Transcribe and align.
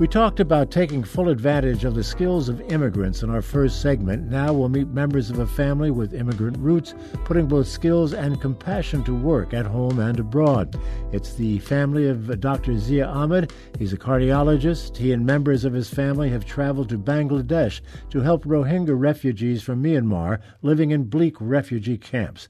We 0.00 0.08
talked 0.08 0.40
about 0.40 0.70
taking 0.70 1.04
full 1.04 1.28
advantage 1.28 1.84
of 1.84 1.94
the 1.94 2.02
skills 2.02 2.48
of 2.48 2.62
immigrants 2.72 3.22
in 3.22 3.28
our 3.28 3.42
first 3.42 3.82
segment. 3.82 4.30
Now 4.30 4.50
we'll 4.50 4.70
meet 4.70 4.88
members 4.88 5.28
of 5.28 5.40
a 5.40 5.46
family 5.46 5.90
with 5.90 6.14
immigrant 6.14 6.56
roots, 6.56 6.94
putting 7.26 7.46
both 7.46 7.68
skills 7.68 8.14
and 8.14 8.40
compassion 8.40 9.04
to 9.04 9.14
work 9.14 9.52
at 9.52 9.66
home 9.66 9.98
and 9.98 10.18
abroad. 10.18 10.80
It's 11.12 11.34
the 11.34 11.58
family 11.58 12.08
of 12.08 12.40
Dr. 12.40 12.78
Zia 12.78 13.08
Ahmed. 13.08 13.52
He's 13.78 13.92
a 13.92 13.98
cardiologist. 13.98 14.96
He 14.96 15.12
and 15.12 15.26
members 15.26 15.66
of 15.66 15.74
his 15.74 15.90
family 15.90 16.30
have 16.30 16.46
traveled 16.46 16.88
to 16.88 16.98
Bangladesh 16.98 17.82
to 18.08 18.22
help 18.22 18.46
Rohingya 18.46 18.98
refugees 18.98 19.62
from 19.62 19.82
Myanmar 19.82 20.40
living 20.62 20.92
in 20.92 21.10
bleak 21.10 21.36
refugee 21.40 21.98
camps. 21.98 22.48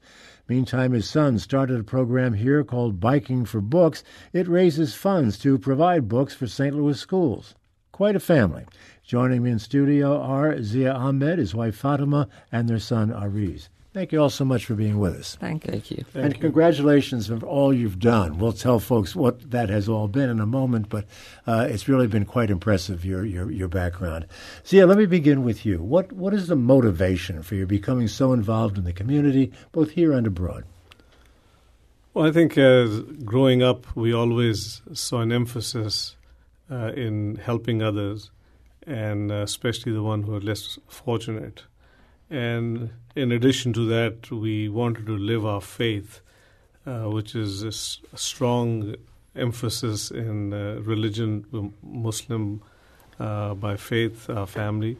Meantime, 0.51 0.91
his 0.91 1.09
son 1.09 1.39
started 1.39 1.79
a 1.79 1.83
program 1.85 2.33
here 2.33 2.61
called 2.65 2.99
Biking 2.99 3.45
for 3.45 3.61
Books. 3.61 4.03
It 4.33 4.49
raises 4.49 4.93
funds 4.93 5.37
to 5.39 5.57
provide 5.57 6.09
books 6.09 6.33
for 6.33 6.45
St. 6.45 6.75
Louis 6.75 6.99
schools. 6.99 7.55
Quite 7.93 8.17
a 8.17 8.19
family. 8.19 8.65
Joining 9.01 9.43
me 9.43 9.51
in 9.51 9.59
studio 9.59 10.19
are 10.19 10.61
Zia 10.61 10.91
Ahmed, 10.91 11.39
his 11.39 11.55
wife 11.55 11.77
Fatima, 11.77 12.27
and 12.51 12.67
their 12.67 12.79
son 12.79 13.11
Ariz. 13.11 13.69
Thank 13.93 14.13
you 14.13 14.21
all 14.21 14.29
so 14.29 14.45
much 14.45 14.63
for 14.63 14.73
being 14.73 14.99
with 14.99 15.15
us. 15.15 15.35
Thank 15.35 15.65
you. 15.65 15.71
Thank 15.73 15.91
you. 15.91 16.05
and 16.15 16.33
you. 16.33 16.39
congratulations 16.39 17.27
for 17.27 17.45
all 17.45 17.73
you've 17.73 17.99
done. 17.99 18.37
We'll 18.37 18.53
tell 18.53 18.79
folks 18.79 19.17
what 19.17 19.51
that 19.51 19.67
has 19.67 19.89
all 19.89 20.07
been 20.07 20.29
in 20.29 20.39
a 20.39 20.45
moment, 20.45 20.87
but 20.87 21.03
uh, 21.45 21.67
it's 21.69 21.89
really 21.89 22.07
been 22.07 22.23
quite 22.23 22.49
impressive 22.49 23.03
your 23.03 23.25
your 23.25 23.51
your 23.51 23.67
background. 23.67 24.27
Zia, 24.65 24.87
let 24.87 24.97
me 24.97 25.05
begin 25.05 25.43
with 25.43 25.65
you. 25.65 25.81
What 25.81 26.13
what 26.13 26.33
is 26.33 26.47
the 26.47 26.55
motivation 26.55 27.43
for 27.43 27.55
you 27.55 27.65
becoming 27.65 28.07
so 28.07 28.31
involved 28.31 28.77
in 28.77 28.85
the 28.85 28.93
community, 28.93 29.51
both 29.73 29.91
here 29.91 30.13
and 30.13 30.25
abroad? 30.25 30.63
Well, 32.13 32.25
I 32.25 32.31
think 32.31 32.57
as 32.57 33.01
growing 33.25 33.61
up, 33.61 33.93
we 33.93 34.13
always 34.13 34.81
saw 34.93 35.19
an 35.19 35.33
emphasis 35.33 36.15
uh, 36.69 36.93
in 36.93 37.35
helping 37.35 37.81
others, 37.81 38.31
and 38.87 39.33
uh, 39.33 39.43
especially 39.43 39.91
the 39.91 40.03
one 40.03 40.23
who 40.23 40.33
are 40.33 40.39
less 40.39 40.79
fortunate. 40.87 41.63
And 42.31 42.91
in 43.13 43.33
addition 43.33 43.73
to 43.73 43.85
that, 43.87 44.31
we 44.31 44.69
wanted 44.69 45.05
to 45.07 45.17
live 45.17 45.45
our 45.45 45.59
faith, 45.59 46.21
uh, 46.85 47.01
which 47.01 47.35
is 47.35 47.63
a 47.63 47.71
strong 48.17 48.95
emphasis 49.35 50.11
in 50.11 50.53
uh, 50.53 50.79
religion, 50.81 51.73
Muslim 51.83 52.61
uh, 53.19 53.53
by 53.53 53.75
faith, 53.75 54.29
our 54.29 54.47
family. 54.47 54.95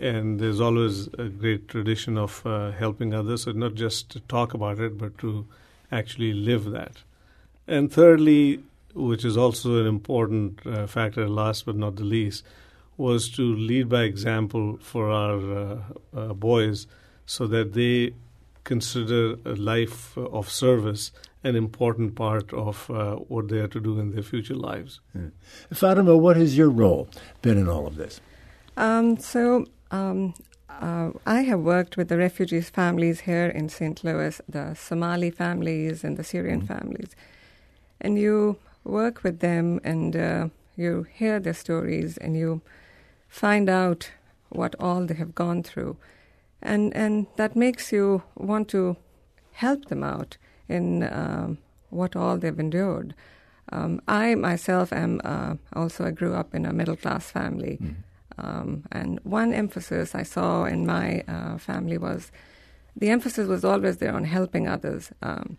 And 0.00 0.40
there's 0.40 0.60
always 0.60 1.06
a 1.16 1.28
great 1.28 1.68
tradition 1.68 2.18
of 2.18 2.44
uh, 2.44 2.72
helping 2.72 3.14
others, 3.14 3.44
so 3.44 3.52
not 3.52 3.74
just 3.74 4.10
to 4.10 4.20
talk 4.20 4.52
about 4.52 4.80
it, 4.80 4.98
but 4.98 5.16
to 5.18 5.46
actually 5.92 6.32
live 6.32 6.64
that. 6.72 6.96
And 7.68 7.92
thirdly, 7.92 8.64
which 8.94 9.24
is 9.24 9.36
also 9.36 9.80
an 9.80 9.86
important 9.86 10.66
uh, 10.66 10.88
factor, 10.88 11.28
last 11.28 11.66
but 11.66 11.76
not 11.76 11.94
the 11.94 12.04
least, 12.04 12.44
was 12.96 13.28
to 13.30 13.42
lead 13.42 13.88
by 13.88 14.02
example 14.02 14.78
for 14.80 15.10
our 15.10 15.38
uh, 15.52 15.78
uh, 16.14 16.32
boys 16.32 16.86
so 17.26 17.46
that 17.46 17.72
they 17.72 18.14
consider 18.64 19.36
a 19.44 19.54
life 19.54 20.16
of 20.16 20.50
service 20.50 21.12
an 21.44 21.54
important 21.54 22.14
part 22.14 22.52
of 22.54 22.90
uh, 22.90 23.16
what 23.16 23.48
they 23.48 23.58
are 23.58 23.68
to 23.68 23.80
do 23.80 24.00
in 24.00 24.12
their 24.12 24.22
future 24.22 24.54
lives. 24.54 25.00
Fatima, 25.72 26.16
what 26.16 26.36
has 26.36 26.56
your 26.56 26.70
role 26.70 27.06
been 27.42 27.58
in 27.58 27.68
all 27.68 27.86
of 27.86 27.96
this? 27.96 28.20
Um, 28.78 29.18
so 29.18 29.66
um, 29.90 30.32
uh, 30.68 31.10
I 31.26 31.42
have 31.42 31.60
worked 31.60 31.96
with 31.98 32.08
the 32.08 32.16
refugees 32.16 32.70
families 32.70 33.20
here 33.20 33.46
in 33.46 33.68
St. 33.68 34.02
Louis, 34.02 34.40
the 34.48 34.74
Somali 34.74 35.30
families 35.30 36.02
and 36.02 36.16
the 36.16 36.24
Syrian 36.24 36.62
families, 36.62 37.10
and 38.00 38.18
you 38.18 38.56
work 38.82 39.22
with 39.22 39.40
them 39.40 39.80
and 39.84 40.16
uh, 40.16 40.48
you 40.76 41.06
hear 41.12 41.38
their 41.38 41.54
stories 41.54 42.16
and 42.16 42.36
you 42.36 42.62
find 43.34 43.68
out 43.68 44.10
what 44.50 44.76
all 44.78 45.06
they 45.06 45.14
have 45.14 45.34
gone 45.34 45.62
through, 45.62 45.96
and 46.62 46.94
and 46.94 47.26
that 47.36 47.56
makes 47.56 47.92
you 47.92 48.22
want 48.36 48.68
to 48.68 48.96
help 49.52 49.86
them 49.86 50.04
out 50.04 50.36
in 50.68 51.02
um, 51.02 51.58
what 51.90 52.14
all 52.14 52.38
they've 52.38 52.60
endured. 52.60 53.14
Um, 53.72 54.00
I 54.06 54.34
myself 54.36 54.92
am 54.92 55.20
uh, 55.24 55.54
also 55.72 56.06
I 56.06 56.12
grew 56.12 56.34
up 56.34 56.54
in 56.54 56.64
a 56.64 56.72
middle 56.72 56.96
class 56.96 57.30
family, 57.30 57.78
um, 58.38 58.84
and 58.92 59.18
one 59.24 59.52
emphasis 59.52 60.14
I 60.14 60.22
saw 60.22 60.64
in 60.64 60.86
my 60.86 61.24
uh, 61.26 61.58
family 61.58 61.98
was 61.98 62.30
the 62.96 63.10
emphasis 63.10 63.48
was 63.48 63.64
always 63.64 63.96
there 63.96 64.14
on 64.14 64.24
helping 64.24 64.68
others, 64.68 65.10
um, 65.22 65.58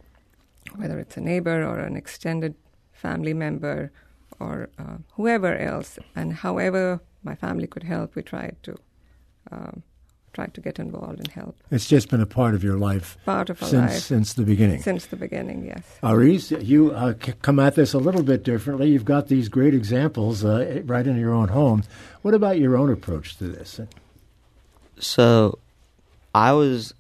whether 0.76 0.98
it's 1.00 1.18
a 1.18 1.22
neighbor 1.22 1.66
or 1.66 1.80
an 1.80 1.98
extended 1.98 2.56
family 2.94 3.34
member 3.34 3.92
or 4.40 4.70
uh, 4.80 4.98
whoever 5.16 5.58
else, 5.58 6.00
and 6.16 6.34
however 6.34 7.02
my 7.26 7.36
family 7.36 7.68
could 7.68 7.84
help, 7.84 8.16
we 8.16 8.22
tried 8.22 8.56
to 8.64 8.76
um, 9.52 9.84
tried 10.34 10.54
to 10.54 10.60
get 10.62 10.80
involved 10.80 11.18
and 11.20 11.30
help. 11.30 11.56
It's 11.72 11.88
just 11.88 12.10
been 12.10 12.20
a 12.20 12.26
part 12.26 12.56
of 12.56 12.64
your 12.64 12.78
life 12.78 13.18
Part 13.26 13.50
of 13.50 13.62
our 13.64 13.70
since 13.70 13.92
life 13.94 14.02
since 14.02 14.34
the 14.34 14.44
beginning. 14.44 14.82
since 14.82 15.06
the 15.06 15.16
beginning, 15.16 15.66
yes. 15.66 15.84
Ariz, 16.04 16.64
you 16.66 16.92
uh, 16.92 17.14
come 17.42 17.58
at 17.60 17.76
this 17.76 17.94
a 17.94 18.00
little 18.00 18.24
bit 18.24 18.44
differently. 18.44 18.90
You've 18.90 19.06
got 19.06 19.28
these 19.30 19.48
great 19.50 19.74
examples 19.74 20.44
uh, 20.44 20.82
right 20.86 21.08
in 21.08 21.18
your 21.18 21.34
own 21.34 21.48
home. 21.50 21.84
What 22.22 22.34
about 22.34 22.60
your 22.60 22.76
own 22.76 22.92
approach 22.92 23.38
to 23.38 23.46
this? 23.46 23.80
So, 25.00 25.60
I 26.34 26.52
was, 26.52 26.94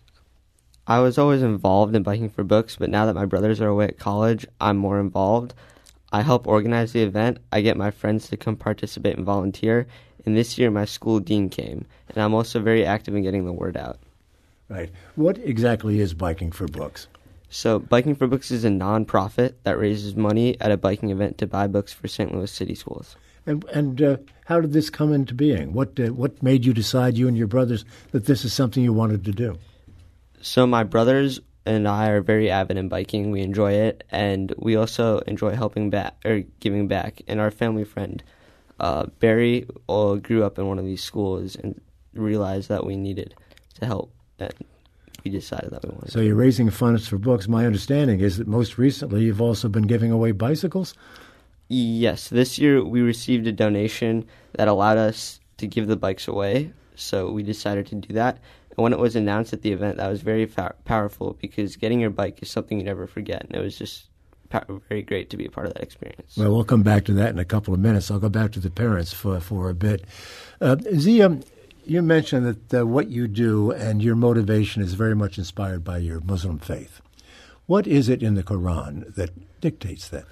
I 0.88 1.00
was 1.00 1.18
always 1.18 1.42
involved 1.42 1.94
in 1.96 2.04
biking 2.04 2.30
for 2.30 2.44
books, 2.44 2.78
but 2.78 2.90
now 2.90 3.06
that 3.06 3.16
my 3.16 3.26
brothers 3.26 3.60
are 3.60 3.68
away 3.68 3.86
at 3.86 4.00
college, 4.00 4.46
I'm 4.62 4.78
more 4.78 5.00
involved. 5.00 5.54
I 6.12 6.22
help 6.22 6.48
organize 6.48 6.94
the 6.94 7.02
event. 7.02 7.40
I 7.52 7.62
get 7.62 7.78
my 7.78 7.92
friends 7.92 8.30
to 8.30 8.38
come 8.38 8.56
participate 8.56 9.18
and 9.18 9.26
volunteer. 9.26 9.88
And 10.26 10.36
this 10.36 10.58
year, 10.58 10.72
my 10.72 10.86
school 10.86 11.20
dean 11.20 11.50
came, 11.50 11.86
and 12.10 12.18
I'm 12.18 12.34
also 12.34 12.60
very 12.60 12.86
active 12.86 13.16
in 13.16 13.22
getting 13.22 13.46
the 13.46 13.54
word 13.54 13.78
out. 13.78 14.00
Right. 14.70 14.90
What 15.16 15.38
exactly 15.38 16.00
is 16.00 16.14
biking 16.14 16.52
for 16.52 16.68
books? 16.68 17.08
So, 17.50 17.80
Biking 17.80 18.16
for 18.16 18.28
Books 18.28 18.52
is 18.52 18.66
a 18.66 18.70
nonprofit 18.70 19.54
that 19.64 19.78
raises 19.78 20.16
money 20.16 20.60
at 20.60 20.72
a 20.72 20.78
biking 20.78 21.12
event 21.12 21.38
to 21.38 21.48
buy 21.48 21.68
books 21.68 21.94
for 21.94 22.08
St. 22.08 22.34
Louis 22.34 22.52
City 22.52 22.76
schools. 22.76 23.16
And, 23.46 23.64
and 23.66 24.02
uh, 24.02 24.18
how 24.46 24.60
did 24.60 24.74
this 24.74 24.90
come 24.90 25.14
into 25.14 25.34
being? 25.34 25.72
What 25.72 26.00
uh, 26.00 26.08
what 26.08 26.42
made 26.42 26.66
you 26.66 26.74
decide, 26.74 27.18
you 27.18 27.28
and 27.28 27.38
your 27.38 27.48
brothers, 27.48 27.86
that 28.12 28.26
this 28.26 28.44
is 28.44 28.54
something 28.54 28.84
you 28.84 28.92
wanted 28.92 29.24
to 29.26 29.32
do? 29.32 29.58
So 30.42 30.66
my 30.66 30.84
brothers 30.84 31.40
and 31.66 31.88
I 31.88 32.10
are 32.10 32.22
very 32.22 32.50
avid 32.50 32.78
in 32.78 32.90
biking. 32.90 33.32
We 33.32 33.42
enjoy 33.42 33.74
it, 33.74 34.04
and 34.12 34.54
we 34.58 34.76
also 34.76 35.20
enjoy 35.20 35.56
helping 35.56 35.90
back 35.90 36.16
or 36.26 36.44
giving 36.60 36.88
back. 36.88 37.22
And 37.28 37.40
our 37.40 37.52
family 37.52 37.84
friend 37.84 38.24
uh, 38.80 39.08
Barry 39.20 39.68
uh, 39.90 40.16
grew 40.16 40.44
up 40.44 40.60
in 40.60 40.68
one 40.68 40.80
of 40.80 40.86
these 40.86 41.04
schools 41.04 41.56
and 41.56 41.80
realized 42.14 42.70
that 42.70 42.86
we 42.86 42.96
needed 42.96 43.34
to 43.80 43.86
help, 43.86 44.12
and 44.40 44.54
we 45.24 45.32
decided 45.32 45.72
that 45.72 45.84
we 45.84 45.90
wanted. 45.90 46.12
So 46.12 46.20
you're 46.22 46.36
raising 46.36 46.70
funds 46.70 47.08
for 47.08 47.18
books. 47.18 47.48
My 47.48 47.66
understanding 47.66 48.20
is 48.20 48.38
that 48.38 48.48
most 48.48 48.78
recently 48.78 49.24
you've 49.24 49.42
also 49.42 49.68
been 49.68 49.88
giving 49.88 50.12
away 50.12 50.32
bicycles. 50.32 50.94
Yes, 51.68 52.30
this 52.30 52.60
year 52.60 52.84
we 52.84 53.02
received 53.02 53.48
a 53.48 53.52
donation 53.52 54.26
that 54.54 54.68
allowed 54.68 54.98
us 54.98 55.40
to 55.58 55.66
give 55.66 55.88
the 55.88 55.96
bikes 55.96 56.28
away, 56.28 56.72
so 56.96 57.32
we 57.32 57.42
decided 57.42 57.88
to 57.88 57.96
do 57.96 58.14
that. 58.14 58.38
And 58.78 58.84
when 58.84 58.94
it 58.94 59.00
was 59.00 59.16
announced 59.16 59.54
at 59.54 59.62
the 59.62 59.72
event, 59.72 59.98
that 59.98 60.10
was 60.10 60.22
very 60.22 60.46
fa- 60.46 60.76
powerful 60.84 61.38
because 61.42 61.76
getting 61.76 62.00
your 62.00 62.10
bike 62.10 62.42
is 62.42 62.50
something 62.50 62.78
you 62.78 62.84
never 62.84 63.08
forget, 63.08 63.44
and 63.44 63.56
it 63.56 63.62
was 63.62 63.78
just 63.78 64.10
pa- 64.50 64.66
very 64.90 65.02
great 65.02 65.30
to 65.30 65.38
be 65.38 65.46
a 65.46 65.50
part 65.50 65.68
of 65.68 65.74
that 65.74 65.84
experience. 65.84 66.36
Well, 66.38 66.54
we'll 66.54 66.66
come 66.66 66.84
back 66.84 67.06
to 67.06 67.14
that 67.14 67.30
in 67.30 67.40
a 67.40 67.46
couple 67.46 67.74
of 67.74 67.80
minutes. 67.80 68.12
I'll 68.12 68.20
go 68.20 68.30
back 68.30 68.52
to 68.54 68.60
the 68.60 68.70
parents 68.70 69.14
for, 69.14 69.40
for 69.40 69.70
a 69.70 69.74
bit. 69.74 70.06
Uh, 70.60 70.76
Zia, 70.96 71.40
you 71.86 72.02
mentioned 72.02 72.46
that 72.46 72.82
uh, 72.82 72.88
what 72.88 73.10
you 73.10 73.28
do 73.28 73.72
and 73.72 74.02
your 74.02 74.16
motivation 74.16 74.82
is 74.82 74.94
very 74.94 75.16
much 75.16 75.38
inspired 75.38 75.84
by 75.84 76.00
your 76.00 76.20
Muslim 76.22 76.60
faith. 76.60 77.02
What 77.68 77.88
is 77.88 78.10
it 78.10 78.22
in 78.22 78.36
the 78.36 78.44
Quran 78.44 79.16
that 79.16 79.62
dictates 79.62 80.10
that? 80.10 80.26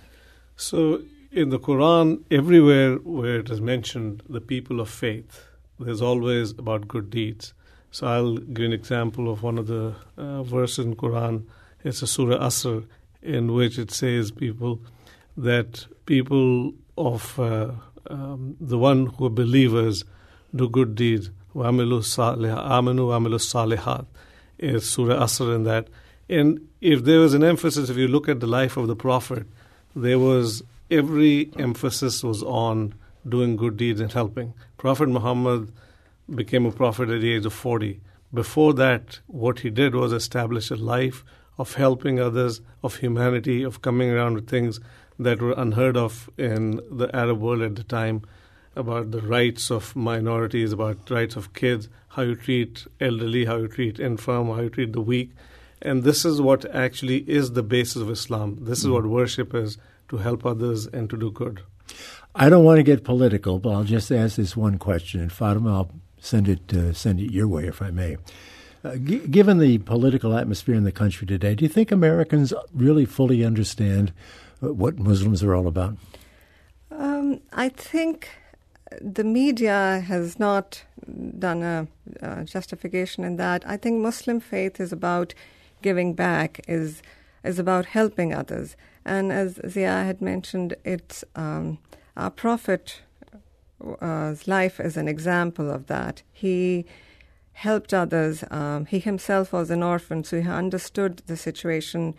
So, 0.55 1.01
in 1.31 1.49
the 1.49 1.59
Quran, 1.59 2.23
everywhere 2.29 2.95
where 2.97 3.39
it 3.39 3.49
is 3.49 3.59
mentioned 3.59 4.21
the 4.29 4.41
people 4.41 4.79
of 4.79 4.89
faith, 4.89 5.47
there's 5.79 6.01
always 6.01 6.51
about 6.51 6.87
good 6.87 7.09
deeds. 7.09 7.53
So 7.93 8.07
I'll 8.07 8.37
give 8.37 8.65
an 8.65 8.73
example 8.73 9.31
of 9.31 9.43
one 9.43 9.59
of 9.59 9.67
the 9.67 9.93
uh, 10.17 10.41
verses 10.41 10.83
in 10.83 10.95
Quran. 10.95 11.45
It's 11.83 12.01
a 12.01 12.07
Surah 12.07 12.39
Asr 12.39 12.87
in 13.21 13.53
which 13.53 13.77
it 13.77 13.91
says 13.91 14.31
people 14.31 14.81
that 15.37 15.85
people 16.07 16.73
of 16.97 17.39
uh, 17.39 17.69
um, 18.09 18.57
the 18.59 18.79
one 18.79 19.05
who 19.05 19.27
are 19.27 19.29
believers 19.29 20.05
do 20.55 20.67
good 20.67 20.95
deeds. 20.95 21.29
Aminu 21.53 22.01
amanu 22.01 23.37
salihat 23.37 24.07
It's 24.57 24.87
Surah 24.87 25.23
Asr 25.25 25.53
in 25.53 25.63
that. 25.65 25.87
And 26.27 26.67
if 26.81 27.03
there 27.03 27.19
was 27.19 27.35
an 27.35 27.43
emphasis, 27.43 27.91
if 27.91 27.97
you 27.97 28.07
look 28.07 28.27
at 28.27 28.39
the 28.39 28.47
life 28.47 28.75
of 28.75 28.87
the 28.87 28.95
Prophet, 28.95 29.45
there 29.95 30.17
was 30.17 30.63
every 30.89 31.51
emphasis 31.59 32.23
was 32.23 32.41
on 32.41 32.95
doing 33.29 33.55
good 33.55 33.77
deeds 33.77 34.01
and 34.01 34.11
helping. 34.11 34.55
Prophet 34.77 35.09
Muhammad 35.09 35.71
became 36.33 36.65
a 36.65 36.71
prophet 36.71 37.09
at 37.09 37.21
the 37.21 37.33
age 37.33 37.45
of 37.45 37.53
40. 37.53 38.01
Before 38.33 38.73
that, 38.73 39.19
what 39.27 39.59
he 39.59 39.69
did 39.69 39.95
was 39.95 40.11
establish 40.11 40.71
a 40.71 40.75
life 40.75 41.23
of 41.57 41.75
helping 41.75 42.19
others, 42.19 42.61
of 42.83 42.97
humanity, 42.97 43.63
of 43.63 43.81
coming 43.81 44.09
around 44.09 44.35
with 44.35 44.49
things 44.49 44.79
that 45.19 45.41
were 45.41 45.53
unheard 45.55 45.95
of 45.95 46.29
in 46.37 46.79
the 46.89 47.09
Arab 47.15 47.39
world 47.39 47.61
at 47.61 47.75
the 47.75 47.83
time 47.83 48.23
about 48.75 49.11
the 49.11 49.21
rights 49.21 49.69
of 49.69 49.95
minorities, 49.95 50.71
about 50.71 51.09
rights 51.09 51.35
of 51.35 51.53
kids, 51.53 51.89
how 52.09 52.23
you 52.23 52.35
treat 52.35 52.87
elderly, 52.99 53.45
how 53.45 53.57
you 53.57 53.67
treat 53.67 53.99
infirm, 53.99 54.47
how 54.47 54.61
you 54.61 54.69
treat 54.69 54.93
the 54.93 55.01
weak. 55.01 55.31
And 55.81 56.03
this 56.03 56.25
is 56.25 56.41
what 56.41 56.65
actually 56.73 57.17
is 57.29 57.51
the 57.51 57.61
basis 57.61 57.97
of 57.97 58.09
Islam. 58.09 58.57
This 58.61 58.79
is 58.79 58.85
hmm. 58.85 58.93
what 58.93 59.05
worship 59.05 59.53
is 59.53 59.77
to 60.09 60.17
help 60.17 60.45
others 60.45 60.87
and 60.87 61.09
to 61.09 61.17
do 61.17 61.31
good. 61.31 61.61
I 62.35 62.49
don't 62.49 62.63
want 62.63 62.77
to 62.77 62.83
get 62.83 63.03
political, 63.03 63.59
but 63.59 63.71
I'll 63.71 63.83
just 63.83 64.11
ask 64.11 64.37
this 64.37 64.57
one 64.57 64.79
question, 64.79 65.21
and 65.21 65.31
Fatima, 65.31 65.71
I'll 65.71 65.91
send 66.23 66.47
it 66.47 66.73
uh, 66.73 66.93
send 66.93 67.19
it 67.19 67.31
your 67.31 67.47
way 67.47 67.67
if 67.67 67.81
I 67.81 67.91
may. 67.91 68.17
Uh, 68.83 68.95
g- 68.95 69.27
given 69.27 69.59
the 69.59 69.77
political 69.79 70.35
atmosphere 70.37 70.75
in 70.75 70.83
the 70.83 70.91
country 70.91 71.27
today, 71.27 71.55
do 71.55 71.63
you 71.63 71.69
think 71.69 71.91
Americans 71.91 72.53
really 72.73 73.05
fully 73.05 73.45
understand 73.45 74.11
uh, 74.61 74.73
what 74.73 74.97
Muslims 74.97 75.43
are 75.43 75.53
all 75.53 75.67
about? 75.67 75.97
Um, 76.91 77.39
I 77.53 77.69
think 77.69 78.29
the 79.01 79.23
media 79.23 80.03
has 80.05 80.39
not 80.39 80.83
done 81.39 81.63
a, 81.63 81.87
a, 82.21 82.43
justification 82.43 83.23
in 83.23 83.37
that. 83.37 83.63
I 83.65 83.77
think 83.77 84.01
Muslim 84.01 84.39
faith 84.39 84.79
is 84.79 84.91
about 84.91 85.33
giving 85.81 86.13
back, 86.13 86.61
is 86.67 87.01
is 87.43 87.59
about 87.59 87.87
helping 87.87 88.33
others, 88.33 88.77
and 89.03 89.31
as 89.31 89.59
Zia 89.67 90.03
had 90.03 90.21
mentioned, 90.21 90.75
it's 90.85 91.25
um, 91.35 91.77
our 92.15 92.29
Prophet's 92.29 93.01
uh, 94.01 94.35
life 94.45 94.79
is 94.79 94.97
an 94.97 95.07
example 95.07 95.69
of 95.69 95.87
that. 95.87 96.21
He 96.31 96.85
helped 97.53 97.93
others. 97.93 98.43
Um, 98.49 98.85
he 98.85 98.99
himself 98.99 99.53
was 99.53 99.69
an 99.69 99.83
orphan, 99.83 100.23
so 100.23 100.41
he 100.41 100.47
understood 100.47 101.21
the 101.27 101.37
situation 101.37 102.15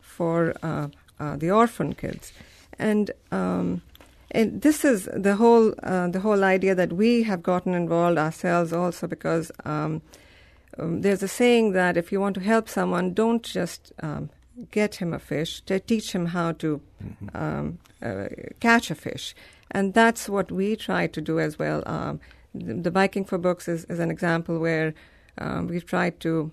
for 0.00 0.54
uh, 0.62 0.88
uh, 1.20 1.36
the 1.36 1.50
orphan 1.50 1.94
kids, 1.94 2.32
and. 2.78 3.10
Um, 3.30 3.82
and 4.30 4.60
this 4.60 4.84
is 4.84 5.08
the 5.14 5.36
whole 5.36 5.72
uh, 5.82 6.08
the 6.08 6.20
whole 6.20 6.44
idea 6.44 6.74
that 6.74 6.92
we 6.92 7.22
have 7.22 7.42
gotten 7.42 7.72
involved 7.72 8.18
ourselves 8.18 8.74
also 8.74 9.06
because 9.06 9.50
um, 9.64 10.02
um, 10.78 11.00
there's 11.00 11.22
a 11.22 11.28
saying 11.28 11.72
that 11.72 11.96
if 11.96 12.12
you 12.12 12.20
want 12.20 12.34
to 12.34 12.40
help 12.40 12.68
someone, 12.68 13.14
don't 13.14 13.42
just 13.42 13.92
um, 14.02 14.30
get 14.70 14.96
him 14.96 15.12
a 15.12 15.18
fish, 15.18 15.60
to 15.62 15.80
teach 15.80 16.12
him 16.12 16.26
how 16.26 16.52
to 16.52 16.80
mm-hmm. 17.02 17.36
Um, 17.36 17.78
uh, 18.02 18.28
catch 18.60 18.90
a 18.90 18.94
fish, 18.94 19.34
and 19.70 19.94
that's 19.94 20.28
what 20.28 20.50
we 20.50 20.76
try 20.76 21.06
to 21.06 21.20
do 21.20 21.38
as 21.40 21.58
well. 21.58 21.82
Um, 21.86 22.20
the, 22.54 22.74
the, 22.74 22.90
Biking 22.90 23.24
for 23.24 23.38
Books 23.38 23.68
is, 23.68 23.84
is 23.86 23.98
an 23.98 24.10
example 24.10 24.58
where 24.58 24.94
um, 25.38 25.68
we've 25.68 25.84
tried 25.84 26.20
to 26.20 26.50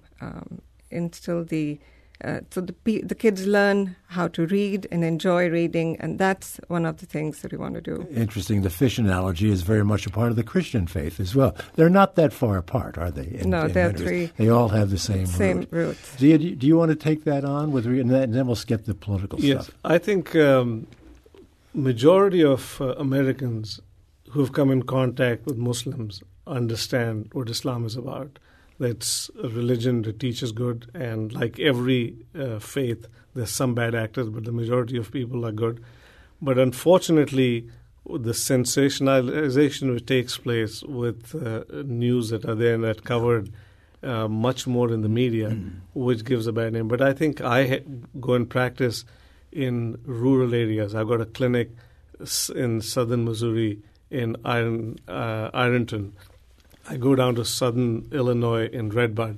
instill 0.92 1.44
the 1.44 1.80
uh, 2.24 2.40
so 2.50 2.62
the 2.62 3.02
the 3.02 3.16
kids 3.16 3.46
learn 3.46 3.96
how 4.08 4.28
to 4.30 4.46
read 4.48 4.88
and 4.90 5.04
enjoy 5.04 5.50
reading, 5.50 5.98
and 6.00 6.18
that's 6.18 6.60
one 6.70 6.86
of 6.86 6.98
the 6.98 7.06
things 7.06 7.42
that 7.42 7.52
we 7.52 7.58
want 7.58 7.76
to 7.76 7.82
do. 7.82 8.08
Interesting. 8.10 8.62
The 8.62 8.70
fish 8.70 8.98
analogy 8.98 9.52
is 9.52 9.64
very 9.64 9.84
much 9.84 10.06
a 10.06 10.10
part 10.10 10.30
of 10.30 10.38
the 10.38 10.44
Christian 10.44 10.88
faith 10.88 11.20
as 11.20 11.36
well. 11.36 11.56
They're 11.76 11.90
not 11.90 12.16
that 12.16 12.32
far 12.32 12.58
apart, 12.58 12.98
are 12.98 13.12
they? 13.12 13.40
In, 13.40 13.50
no, 13.50 13.66
in 13.66 13.74
they're 13.74 13.92
three. 13.92 14.32
They 14.38 14.48
all 14.48 14.70
have 14.70 14.92
the 14.92 14.98
same 14.98 15.26
same 15.26 15.60
root. 15.60 15.72
roots. 15.72 16.16
Do 16.16 16.28
you, 16.28 16.56
do 16.56 16.66
you 16.66 16.78
want 16.78 16.90
to 16.92 16.96
take 16.96 17.26
that 17.26 17.44
on 17.44 17.72
with, 17.72 17.86
and 17.86 18.10
then 18.10 18.48
we'll 18.48 18.56
skip 18.56 18.86
the 18.86 18.96
political 18.96 19.40
yes, 19.42 19.66
stuff. 19.66 19.78
I 19.84 19.98
think 19.98 20.36
um, 20.38 20.88
majority 21.76 22.44
of 22.44 22.80
uh, 22.82 22.94
Americans 22.96 23.80
who 24.32 24.40
have 24.40 24.54
come 24.54 24.72
in 24.72 24.84
contact 24.84 25.46
with 25.46 25.58
Muslims 25.58 26.24
understand 26.48 27.30
what 27.34 27.50
Islam 27.50 27.86
is 27.86 27.96
about 27.96 28.40
that's 28.80 29.30
a 29.42 29.48
religion 29.48 30.02
that 30.04 30.20
teaches 30.20 30.52
good, 30.52 30.90
and 30.94 31.32
like 31.34 31.60
every 31.60 32.16
uh, 32.38 32.60
faith, 32.60 33.08
there's 33.34 33.52
some 33.52 33.74
bad 33.74 33.96
actors, 33.96 34.30
but 34.30 34.44
the 34.44 34.52
majority 34.52 34.98
of 34.98 35.12
people 35.12 35.46
are 35.46 35.52
good. 35.52 35.84
But 36.42 36.58
unfortunately, 36.58 37.70
the 38.06 38.34
sensationalization 38.34 39.94
which 39.94 40.06
takes 40.06 40.38
place 40.38 40.84
with 40.84 41.34
uh, 41.36 41.64
news 41.86 42.30
that 42.30 42.46
are 42.46 42.56
there 42.56 42.76
and 42.76 42.84
that 42.84 43.04
covered 43.04 43.52
uh, 44.04 44.28
much 44.28 44.68
more 44.68 44.92
in 44.92 45.02
the 45.02 45.10
media, 45.10 45.52
mm. 45.52 45.72
which 45.94 46.24
gives 46.26 46.46
a 46.46 46.52
bad 46.52 46.74
name. 46.74 46.88
But 46.88 47.02
I 47.02 47.14
think 47.14 47.42
I 47.42 47.68
ha- 47.68 47.84
go 48.20 48.34
and 48.34 48.50
practice 48.50 49.06
in 49.56 49.98
rural 50.06 50.54
areas. 50.54 50.94
I've 50.94 51.08
got 51.08 51.22
a 51.22 51.26
clinic 51.26 51.72
in 52.56 52.82
southern 52.82 53.26
Missouri 53.26 53.80
in 54.12 54.36
Iron, 54.46 54.98
uh, 55.08 55.50
Ironton 55.54 56.14
I 56.88 56.98
go 56.98 57.16
down 57.16 57.36
to 57.36 57.46
southern 57.46 58.08
Illinois 58.12 58.68
in 58.68 58.90
Red 58.90 59.16
Bud, 59.16 59.38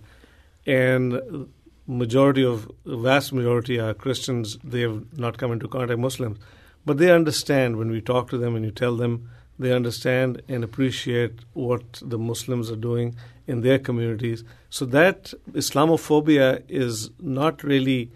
and 0.65 1.47
majority 1.87 2.43
of 2.43 2.69
vast 2.85 3.31
majority 3.31 3.79
are 3.79 3.93
Christians. 3.93 4.57
They 4.63 4.81
have 4.81 5.17
not 5.17 5.37
come 5.37 5.53
into 5.53 5.67
contact 5.67 5.91
with 5.91 5.99
Muslims, 5.99 6.39
but 6.85 6.97
they 6.97 7.11
understand 7.11 7.77
when 7.77 7.89
we 7.89 8.01
talk 8.01 8.29
to 8.29 8.37
them 8.37 8.55
and 8.55 8.65
you 8.65 8.71
tell 8.71 8.97
them. 8.97 9.29
They 9.59 9.71
understand 9.71 10.43
and 10.47 10.63
appreciate 10.63 11.39
what 11.53 11.99
the 12.03 12.19
Muslims 12.19 12.69
are 12.69 12.75
doing 12.75 13.15
in 13.47 13.61
their 13.61 13.79
communities. 13.79 14.43
So 14.69 14.85
that 14.85 15.33
Islamophobia 15.51 16.61
is 16.67 17.09
not 17.19 17.63
really 17.63 18.11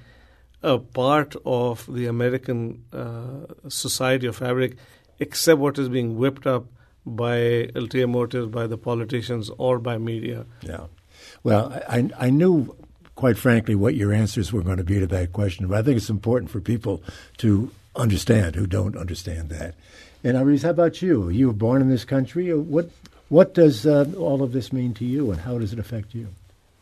a 0.63 0.78
part 0.78 1.36
of 1.46 1.92
the 1.92 2.06
American 2.06 2.84
uh, 2.94 3.69
society 3.69 4.28
or 4.28 4.34
fabric, 4.34 4.78
except 5.19 5.60
what 5.60 5.80
is 5.80 5.90
being 5.90 6.18
whipped 6.18 6.46
up 6.46 6.66
by 7.06 7.69
ulterior 7.75 8.08
motives 8.08 8.48
by 8.48 8.68
the 8.68 8.78
politicians 8.78 9.50
or 9.58 9.80
by 9.80 9.98
media. 9.98 10.46
Yeah. 10.62 10.86
Well, 11.44 11.72
I, 11.88 12.10
I 12.18 12.30
knew, 12.30 12.75
quite 13.16 13.38
frankly, 13.38 13.74
what 13.74 13.96
your 13.96 14.13
answers 14.13 14.54
were 14.54 14.62
going 14.62 14.78
to 14.78 14.84
be 14.84 15.00
to 15.00 15.08
that 15.08 15.34
question, 15.34 15.68
but 15.68 15.78
I 15.78 15.81
think 15.81 15.98
it's 15.98 16.10
important 16.10 16.52
for 16.52 16.62
people 16.62 17.02
to 17.38 17.72
understand 17.96 18.56
who 18.56 18.68
don't 18.68 18.96
understand 18.96 19.50
that. 19.50 19.75
And 20.24 20.38
Ariz, 20.38 20.64
how 20.64 20.69
about 20.69 21.02
you? 21.02 21.30
You 21.30 21.48
were 21.48 21.54
born 21.54 21.81
in 21.81 21.90
this 21.90 22.06
country. 22.06 22.54
What 22.54 22.90
what 23.30 23.54
does 23.54 23.88
uh, 23.88 24.06
all 24.18 24.44
of 24.44 24.52
this 24.52 24.74
mean 24.74 24.94
to 24.95 25.06
you, 25.06 25.31
and 25.31 25.42
how 25.42 25.57
does 25.57 25.74
it 25.74 25.80
affect 25.80 26.14
you? 26.14 26.28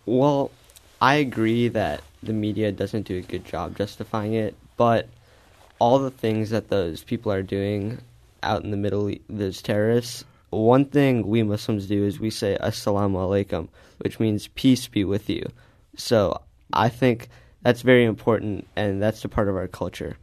Well, 0.06 0.52
I 1.00 1.16
agree 1.16 1.68
that 1.70 2.02
the 2.22 2.34
media 2.34 2.72
doesn't 2.72 3.06
do 3.06 3.18
a 3.18 3.22
good 3.22 3.46
job 3.46 3.78
justifying 3.78 4.34
it, 4.34 4.56
but 4.78 5.08
all 5.80 6.00
the 6.00 6.12
things 6.12 6.50
that 6.50 6.70
those 6.70 7.04
people 7.04 7.32
are 7.32 7.44
doing 7.44 8.00
out 8.44 8.64
in 8.64 8.72
the 8.72 8.78
Middle 8.78 9.10
East, 9.10 9.22
there's 9.30 9.62
terrorists, 9.62 10.24
one 10.50 10.86
thing 10.86 11.28
we 11.28 11.44
Muslims 11.44 11.88
do 11.88 12.04
is 12.04 12.20
we 12.20 12.30
say 12.30 12.58
Assalamu 12.62 13.16
alaikum, 13.16 13.68
which 14.00 14.20
means 14.20 14.48
peace 14.50 14.88
be 14.88 15.04
with 15.04 15.30
you. 15.30 15.46
So 15.96 16.42
I 16.74 16.90
think 16.90 17.30
that's 17.62 17.82
very 17.82 18.06
important, 18.06 18.68
and 18.76 19.02
that's 19.02 19.24
a 19.26 19.30
part 19.30 19.48
of 19.48 19.56
our 19.56 19.68
culture. 19.68 20.18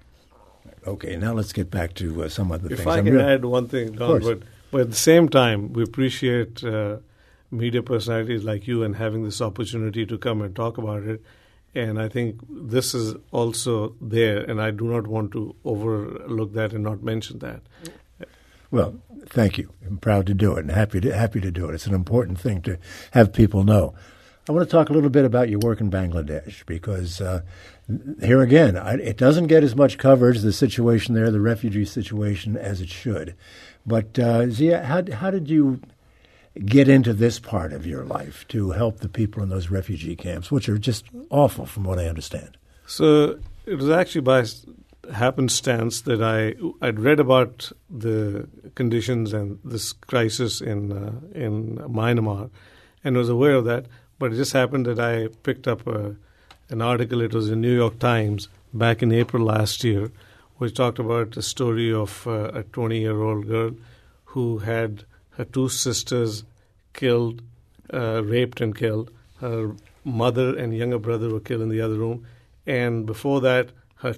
Okay, 0.87 1.17
now 1.17 1.33
let's 1.33 1.53
get 1.53 1.71
back 1.71 1.95
to 1.95 2.25
uh, 2.25 2.29
some 2.29 2.53
other 2.53 2.67
if 2.67 2.79
things. 2.79 2.81
If 2.81 2.87
I 2.87 3.03
can 3.03 3.19
add 3.19 3.45
one 3.45 3.69
thing, 3.69 3.93
Don, 3.93 4.21
but, 4.21 4.41
but 4.71 4.81
at 4.83 4.91
the 4.91 4.97
same 4.97 5.29
time, 5.29 5.73
we 5.73 5.83
appreciate 5.83 6.62
uh, 6.65 6.99
media 7.50 7.83
personalities 7.83 8.45
like 8.45 8.67
you 8.67 8.83
and 8.83 8.97
having 8.97 9.25
this 9.25 9.41
opportunity 9.41 10.07
to 10.07 10.19
come 10.19 10.43
and 10.43 10.55
talk 10.55 10.79
about 10.79 11.03
it. 11.03 11.23
And 11.76 12.00
I 12.00 12.09
think 12.09 12.40
this 12.49 12.95
is 12.95 13.16
also 13.33 13.95
there, 14.00 14.38
and 14.38 14.62
I 14.62 14.71
do 14.71 14.85
not 14.85 15.06
want 15.06 15.30
to 15.33 15.54
overlook 15.62 16.54
that 16.54 16.73
and 16.73 16.83
not 16.83 17.02
mention 17.02 17.38
that. 17.40 17.61
Well, 18.71 18.95
thank 19.26 19.59
you. 19.59 19.71
I'm 19.87 19.99
proud 19.99 20.26
to 20.26 20.35
do 20.35 20.56
it 20.56 20.61
and 20.61 20.71
happy 20.71 21.00
to 21.02 21.14
happy 21.14 21.40
to 21.42 21.50
do 21.50 21.68
it. 21.68 21.75
It's 21.75 21.87
an 21.87 21.95
important 21.95 22.40
thing 22.40 22.62
to 22.62 22.78
have 23.11 23.35
people 23.35 23.62
know. 23.62 23.95
I 24.49 24.52
want 24.52 24.66
to 24.66 24.71
talk 24.71 24.88
a 24.88 24.95
little 24.95 25.11
bit 25.11 25.26
about 25.26 25.50
your 25.50 25.59
work 25.59 25.80
in 25.83 25.90
Bangladesh 25.90 26.64
because 26.64 27.21
uh, 27.21 27.42
here 28.23 28.40
again, 28.40 28.78
I, 28.78 28.95
it 28.95 29.18
doesn't 29.18 29.49
get 29.49 29.62
as 29.62 29.76
much 29.76 29.99
coverage 29.99 30.40
the 30.40 30.52
situation 30.54 31.14
there, 31.14 31.30
the 31.30 31.40
refugee 31.40 31.85
situation, 31.85 32.56
as 32.56 32.80
it 32.80 32.88
should. 32.88 33.35
But 33.85 34.18
uh, 34.18 34.49
Zia, 34.49 34.85
how 34.85 35.02
how 35.12 35.30
did 35.30 35.50
you 35.50 35.80
get 36.64 36.88
into 36.88 37.12
this 37.12 37.38
part 37.38 37.72
of 37.72 37.86
your 37.86 38.04
life 38.04 38.46
to 38.48 38.70
help 38.70 39.00
the 39.00 39.08
people 39.08 39.42
in 39.42 39.48
those 39.48 39.70
refugee 39.70 40.16
camps, 40.16 40.50
which 40.50 40.68
are 40.68 40.78
just 40.78 41.04
awful, 41.30 41.66
from 41.66 41.84
what 41.84 41.98
I 41.98 42.06
understand? 42.06 42.56
So 42.86 43.38
it 43.66 43.75
was 43.75 43.90
actually 43.90 44.22
by 44.22 44.44
happenstance 45.12 46.00
that 46.02 46.22
I 46.22 46.54
I'd 46.84 46.98
read 46.98 47.20
about 47.20 47.70
the 47.90 48.48
conditions 48.75 49.32
and 49.32 49.58
this 49.64 49.92
crisis 49.92 50.60
in 50.60 50.92
uh, 50.92 51.12
in 51.34 51.76
Myanmar, 51.76 52.50
and 53.04 53.16
was 53.16 53.28
aware 53.28 53.54
of 53.54 53.64
that. 53.66 53.86
But 54.18 54.32
it 54.32 54.36
just 54.36 54.52
happened 54.52 54.86
that 54.86 54.98
I 54.98 55.28
picked 55.42 55.68
up 55.68 55.86
a, 55.86 56.16
an 56.70 56.80
article. 56.80 57.20
It 57.20 57.34
was 57.34 57.50
in 57.50 57.60
New 57.60 57.75
York 57.75 57.98
Times 57.98 58.48
back 58.72 59.02
in 59.02 59.12
April 59.12 59.44
last 59.44 59.84
year, 59.84 60.10
which 60.56 60.75
talked 60.75 60.98
about 60.98 61.32
the 61.32 61.42
story 61.42 61.92
of 61.92 62.26
uh, 62.26 62.50
a 62.54 62.62
20 62.62 62.98
year 62.98 63.20
old 63.20 63.46
girl 63.46 63.72
who 64.25 64.58
had 64.58 65.04
her 65.37 65.45
two 65.45 65.69
sisters 65.69 66.45
killed 66.93 67.43
uh, 67.93 68.23
raped 68.25 68.61
and 68.61 68.76
killed. 68.76 69.11
Her 69.40 69.75
mother 70.05 70.57
and 70.57 70.76
younger 70.76 70.99
brother 70.99 71.31
were 71.31 71.40
killed 71.40 71.62
in 71.62 71.69
the 71.69 71.81
other 71.81 71.97
room. 71.97 72.26
And 72.66 73.07
before 73.07 73.40
that, 73.43 73.71
her 73.97 74.16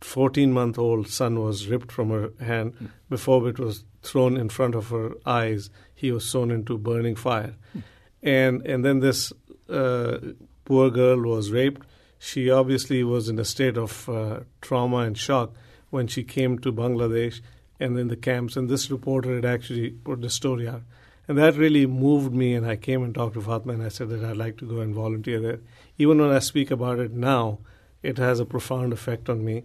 14 0.00 0.52
month 0.52 0.78
old 0.78 1.08
son 1.08 1.40
was 1.40 1.68
ripped 1.68 1.92
from 1.92 2.10
her 2.10 2.30
hand. 2.40 2.74
Mm. 2.74 2.90
Before 3.08 3.48
it 3.48 3.58
was 3.58 3.84
thrown 4.02 4.36
in 4.36 4.48
front 4.48 4.74
of 4.74 4.88
her 4.88 5.12
eyes, 5.24 5.70
he 5.94 6.12
was 6.12 6.30
thrown 6.30 6.50
into 6.50 6.78
burning 6.78 7.16
fire. 7.16 7.54
Mm. 7.76 7.82
And, 8.22 8.66
and 8.66 8.84
then 8.84 9.00
this 9.00 9.32
uh, 9.68 10.18
poor 10.64 10.90
girl 10.90 11.22
was 11.22 11.50
raped. 11.50 11.86
She 12.18 12.50
obviously 12.50 13.04
was 13.04 13.28
in 13.28 13.38
a 13.38 13.44
state 13.44 13.76
of 13.76 14.08
uh, 14.08 14.40
trauma 14.60 14.98
and 14.98 15.16
shock 15.16 15.54
when 15.90 16.06
she 16.06 16.24
came 16.24 16.58
to 16.60 16.72
Bangladesh 16.72 17.40
and 17.80 17.98
in 17.98 18.08
the 18.08 18.16
camps. 18.16 18.56
And 18.56 18.68
this 18.68 18.90
reporter 18.90 19.34
had 19.34 19.44
actually 19.44 19.90
put 19.90 20.20
the 20.20 20.30
story 20.30 20.68
out. 20.68 20.82
And 21.26 21.38
that 21.38 21.56
really 21.56 21.86
moved 21.86 22.34
me, 22.34 22.54
and 22.54 22.66
I 22.66 22.76
came 22.76 23.02
and 23.02 23.14
talked 23.14 23.34
to 23.34 23.40
Fatma, 23.40 23.72
and 23.72 23.82
I 23.82 23.88
said 23.88 24.10
that 24.10 24.22
I'd 24.22 24.36
like 24.36 24.58
to 24.58 24.66
go 24.66 24.80
and 24.80 24.94
volunteer 24.94 25.40
there. 25.40 25.60
Even 25.96 26.20
when 26.20 26.30
I 26.30 26.38
speak 26.38 26.70
about 26.70 26.98
it 26.98 27.12
now, 27.12 27.58
it 28.02 28.18
has 28.18 28.40
a 28.40 28.44
profound 28.44 28.92
effect 28.92 29.30
on 29.30 29.42
me. 29.42 29.64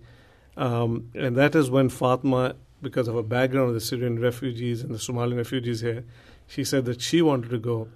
Um, 0.56 1.10
and 1.14 1.36
that 1.36 1.56
is 1.56 1.70
when 1.70 1.90
Fatma, 1.90 2.56
because 2.82 3.10
of 3.10 3.16
her 3.16 3.24
background 3.24 3.70
of 3.70 3.74
the 3.74 3.82
Syrian 3.82 4.20
refugees 4.20 4.82
and 4.82 4.94
the 4.94 5.00
Somalian 5.00 5.38
refugees 5.38 5.82
here, 5.82 6.06
she 6.48 6.64
said 6.64 6.86
that 6.86 7.02
she 7.02 7.22
wanted 7.22 7.50
to 7.52 7.60
go 7.60 7.90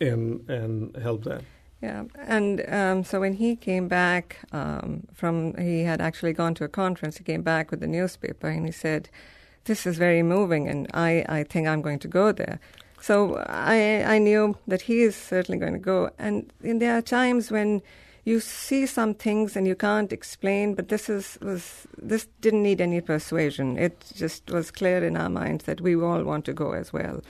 and 0.00 0.48
and 0.48 0.96
help 0.96 1.24
that. 1.24 1.42
Yeah, 1.82 2.04
and 2.26 2.62
um, 2.68 3.04
so 3.04 3.20
when 3.20 3.34
he 3.34 3.56
came 3.56 3.88
back 3.88 4.38
um, 4.52 5.06
from, 5.14 5.56
he 5.56 5.82
had 5.84 6.00
actually 6.00 6.34
gone 6.34 6.54
to 6.54 6.64
a 6.64 6.68
conference. 6.68 7.16
He 7.16 7.24
came 7.24 7.42
back 7.42 7.70
with 7.70 7.80
the 7.80 7.86
newspaper, 7.86 8.48
and 8.48 8.66
he 8.66 8.72
said, 8.72 9.08
"This 9.64 9.86
is 9.86 9.96
very 9.96 10.22
moving, 10.22 10.68
and 10.68 10.88
I, 10.92 11.24
I 11.26 11.42
think 11.42 11.66
I'm 11.66 11.80
going 11.80 11.98
to 12.00 12.08
go 12.08 12.32
there." 12.32 12.60
So 13.00 13.36
I 13.48 14.04
I 14.04 14.18
knew 14.18 14.56
that 14.66 14.82
he 14.82 15.00
is 15.00 15.16
certainly 15.16 15.58
going 15.58 15.72
to 15.72 15.78
go, 15.78 16.10
and, 16.18 16.52
and 16.62 16.82
there 16.82 16.98
are 16.98 17.02
times 17.02 17.50
when 17.50 17.80
you 18.24 18.40
see 18.40 18.84
some 18.86 19.14
things 19.14 19.56
and 19.56 19.66
you 19.66 19.74
can't 19.74 20.12
explain, 20.12 20.74
but 20.74 20.88
this 20.88 21.08
is 21.08 21.38
was 21.40 21.86
this 21.96 22.28
didn't 22.42 22.62
need 22.62 22.80
any 22.80 23.00
persuasion. 23.00 23.78
It 23.78 24.12
just 24.14 24.50
was 24.50 24.70
clear 24.70 25.02
in 25.02 25.16
our 25.16 25.30
minds 25.30 25.64
that 25.64 25.80
we 25.80 25.96
all 25.96 26.22
want 26.24 26.44
to 26.44 26.52
go 26.52 26.72
as 26.72 26.92
well. 26.92 27.22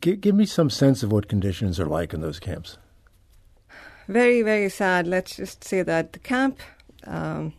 G- 0.00 0.16
give 0.16 0.36
me 0.36 0.46
some 0.46 0.70
sense 0.70 1.02
of 1.02 1.10
what 1.10 1.28
conditions 1.28 1.80
are 1.80 1.86
like 1.86 2.14
in 2.14 2.20
those 2.20 2.38
camps. 2.38 2.78
Very, 4.08 4.42
very 4.42 4.68
sad. 4.68 5.06
Let's 5.06 5.36
just 5.36 5.64
say 5.64 5.82
that 5.82 6.12
the 6.12 6.18
camp, 6.18 6.60
um, 7.06 7.52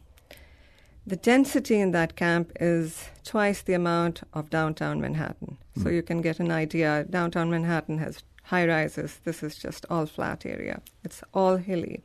the 1.07 1.15
density 1.15 1.79
in 1.79 1.91
that 1.91 2.15
camp 2.15 2.51
is 2.59 3.09
twice 3.23 3.61
the 3.61 3.73
amount 3.73 4.23
of 4.33 4.49
downtown 4.49 5.01
Manhattan. 5.01 5.57
Mm. 5.77 5.83
So 5.83 5.89
you 5.89 6.03
can 6.03 6.21
get 6.21 6.39
an 6.39 6.51
idea. 6.51 7.05
Downtown 7.09 7.49
Manhattan 7.49 7.97
has 7.99 8.23
high 8.43 8.67
rises. 8.67 9.19
This 9.23 9.43
is 9.43 9.55
just 9.55 9.85
all 9.89 10.05
flat 10.05 10.45
area. 10.45 10.81
It's 11.03 11.23
all 11.33 11.57
hilly. 11.57 12.01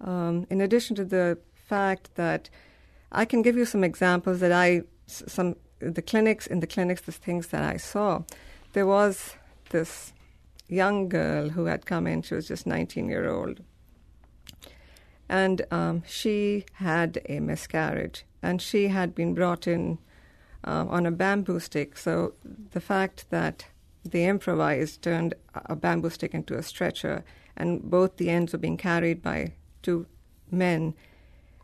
Um, 0.00 0.46
in 0.50 0.60
addition 0.60 0.96
to 0.96 1.04
the 1.04 1.38
fact 1.54 2.14
that 2.14 2.48
I 3.12 3.24
can 3.24 3.42
give 3.42 3.56
you 3.56 3.64
some 3.64 3.84
examples 3.84 4.40
that 4.40 4.52
I 4.52 4.82
some 5.06 5.56
the 5.78 6.02
clinics 6.02 6.46
in 6.46 6.60
the 6.60 6.66
clinics 6.66 7.02
the 7.02 7.12
things 7.12 7.48
that 7.48 7.62
I 7.62 7.76
saw. 7.76 8.22
There 8.72 8.86
was 8.86 9.36
this 9.70 10.12
young 10.68 11.08
girl 11.08 11.50
who 11.50 11.66
had 11.66 11.86
come 11.86 12.06
in. 12.06 12.22
She 12.22 12.34
was 12.34 12.48
just 12.48 12.66
19 12.66 13.08
year 13.08 13.28
old. 13.28 13.60
And 15.28 15.62
um, 15.70 16.02
she 16.06 16.66
had 16.74 17.20
a 17.28 17.40
miscarriage, 17.40 18.24
and 18.42 18.62
she 18.62 18.88
had 18.88 19.14
been 19.14 19.34
brought 19.34 19.66
in 19.66 19.98
uh, 20.64 20.86
on 20.88 21.04
a 21.04 21.10
bamboo 21.10 21.58
stick. 21.58 21.96
So 21.96 22.34
the 22.72 22.80
fact 22.80 23.28
that 23.30 23.66
they 24.04 24.26
improvised 24.26 25.02
turned 25.02 25.34
a 25.54 25.74
bamboo 25.74 26.10
stick 26.10 26.32
into 26.32 26.56
a 26.56 26.62
stretcher, 26.62 27.24
and 27.56 27.82
both 27.82 28.16
the 28.16 28.30
ends 28.30 28.52
were 28.52 28.58
being 28.58 28.76
carried 28.76 29.20
by 29.20 29.54
two 29.82 30.06
men 30.50 30.94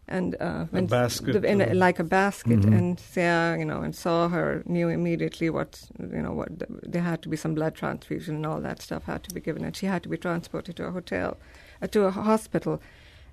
and 0.08 0.36
uh, 0.40 0.66
a 0.72 0.82
basket, 0.82 1.44
in 1.44 1.60
a, 1.60 1.74
like 1.74 1.98
a 1.98 2.04
basket, 2.04 2.60
mm-hmm. 2.60 2.72
and 2.72 3.00
Sarah, 3.00 3.58
you 3.58 3.64
know, 3.64 3.82
and 3.82 3.94
saw 3.94 4.28
her, 4.28 4.62
knew 4.66 4.88
immediately 4.88 5.48
what, 5.48 5.82
you 5.98 6.20
know, 6.20 6.32
what 6.32 6.48
there 6.82 7.02
had 7.02 7.22
to 7.22 7.28
be 7.28 7.36
some 7.36 7.54
blood 7.54 7.74
transfusion 7.74 8.36
and 8.36 8.46
all 8.46 8.60
that 8.60 8.82
stuff 8.82 9.04
had 9.04 9.22
to 9.22 9.34
be 9.34 9.40
given, 9.40 9.64
and 9.64 9.76
she 9.76 9.86
had 9.86 10.02
to 10.02 10.08
be 10.08 10.18
transported 10.18 10.76
to 10.76 10.86
a 10.86 10.90
hotel, 10.90 11.38
uh, 11.80 11.86
to 11.86 12.04
a 12.04 12.10
hospital, 12.10 12.82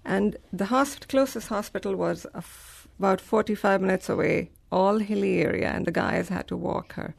and 0.05 0.37
the 0.53 0.65
hosp- 0.65 1.07
closest 1.07 1.47
hospital 1.47 1.95
was 1.95 2.25
about 2.99 3.19
forty-five 3.19 3.81
minutes 3.81 4.07
away, 4.07 4.51
all 4.71 4.99
hilly 4.99 5.41
area, 5.41 5.69
and 5.69 5.85
the 5.85 5.91
guys 5.91 6.29
had 6.29 6.47
to 6.47 6.55
walk 6.55 6.93
her. 6.93 7.15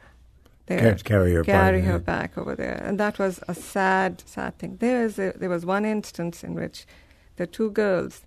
There, 0.66 0.94
carry 0.94 1.34
her, 1.34 1.42
carry 1.42 1.80
back, 1.80 1.90
her 1.90 1.98
back 1.98 2.38
over 2.38 2.54
there, 2.54 2.80
and 2.84 3.00
that 3.00 3.18
was 3.18 3.40
a 3.48 3.54
sad, 3.54 4.22
sad 4.24 4.56
thing. 4.58 4.76
There 4.76 5.04
is 5.04 5.18
a, 5.18 5.32
there 5.36 5.50
was 5.50 5.66
one 5.66 5.84
instance 5.84 6.44
in 6.44 6.54
which 6.54 6.86
the 7.34 7.46
two 7.48 7.72
girls 7.72 8.22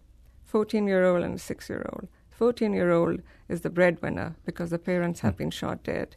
14 0.53 0.85
year 0.85 1.03
old 1.03 1.23
and 1.23 1.33
a 1.33 1.39
6 1.39 1.67
year 1.67 1.83
old. 1.93 2.07
14 2.29 2.73
year 2.73 2.91
old 2.91 3.21
is 3.49 3.61
the 3.61 3.71
breadwinner 3.71 4.35
because 4.45 4.69
the 4.69 4.77
parents 4.77 5.21
have 5.21 5.35
been 5.35 5.49
shot 5.49 5.83
dead, 5.83 6.15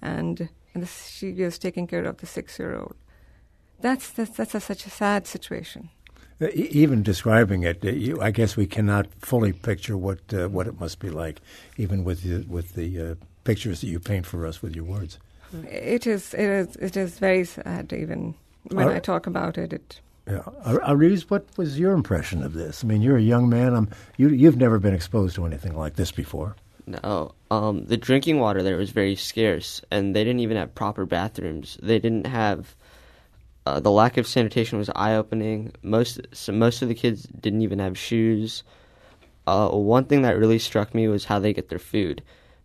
and, 0.00 0.48
and 0.72 0.88
she 0.88 1.28
is 1.28 1.58
taking 1.58 1.86
care 1.86 2.06
of 2.06 2.16
the 2.16 2.26
6 2.26 2.58
year 2.58 2.74
old. 2.74 2.94
That's, 3.82 4.08
that's, 4.08 4.34
that's 4.34 4.54
a, 4.54 4.60
such 4.60 4.86
a 4.86 4.90
sad 4.90 5.26
situation. 5.26 5.90
Uh, 6.40 6.48
even 6.54 7.02
describing 7.02 7.64
it, 7.64 7.84
uh, 7.84 7.90
you, 7.90 8.18
I 8.18 8.30
guess 8.30 8.56
we 8.56 8.66
cannot 8.66 9.08
fully 9.18 9.52
picture 9.52 9.98
what 9.98 10.20
uh, 10.32 10.48
what 10.48 10.66
it 10.66 10.80
must 10.80 10.98
be 10.98 11.10
like, 11.10 11.40
even 11.76 12.02
with 12.02 12.22
the, 12.22 12.46
with 12.50 12.74
the 12.74 12.88
uh, 13.00 13.14
pictures 13.44 13.82
that 13.82 13.88
you 13.88 14.00
paint 14.00 14.24
for 14.24 14.46
us 14.46 14.62
with 14.62 14.74
your 14.74 14.84
words. 14.84 15.18
It 15.70 16.06
is 16.06 16.34
it 16.34 16.48
is 16.60 16.76
it 16.76 16.96
is 16.96 17.18
very 17.18 17.44
sad. 17.44 17.92
Even 17.92 18.34
when 18.70 18.88
I 18.88 18.98
talk 18.98 19.26
about 19.26 19.56
it, 19.56 19.72
it 19.72 20.00
yeah. 20.26 20.42
Ariz, 20.64 21.22
what 21.22 21.46
was 21.56 21.78
your 21.78 21.92
impression 21.92 22.42
of 22.42 22.52
this? 22.52 22.82
I 22.82 22.86
mean, 22.86 23.02
you're 23.02 23.16
a 23.16 23.22
young 23.22 23.48
man. 23.48 23.74
I'm, 23.74 23.88
you, 24.16 24.28
you've 24.28 24.56
never 24.56 24.78
been 24.78 24.94
exposed 24.94 25.36
to 25.36 25.46
anything 25.46 25.76
like 25.76 25.94
this 25.94 26.10
before. 26.10 26.56
No. 26.86 27.32
Um, 27.50 27.84
the 27.84 27.96
drinking 27.96 28.38
water 28.38 28.62
there 28.62 28.76
was 28.76 28.90
very 28.90 29.16
scarce, 29.16 29.80
and 29.90 30.14
they 30.14 30.24
didn't 30.24 30.40
even 30.40 30.56
have 30.56 30.74
proper 30.74 31.04
bathrooms. 31.06 31.78
They 31.82 31.98
didn't 31.98 32.26
have. 32.26 32.74
Uh, 33.64 33.80
the 33.80 33.90
lack 33.90 34.16
of 34.16 34.26
sanitation 34.26 34.78
was 34.78 34.90
eye-opening. 34.94 35.72
Most 35.82 36.20
so 36.32 36.52
most 36.52 36.82
of 36.82 36.88
the 36.88 36.94
kids 36.94 37.24
didn't 37.40 37.62
even 37.62 37.80
have 37.80 37.98
shoes. 37.98 38.62
Uh, 39.46 39.68
one 39.70 40.04
thing 40.04 40.22
that 40.22 40.38
really 40.38 40.58
struck 40.58 40.94
me 40.94 41.08
was 41.08 41.24
how 41.24 41.38
they 41.38 41.52
get 41.52 41.68
their 41.68 41.78
food. 41.78 42.22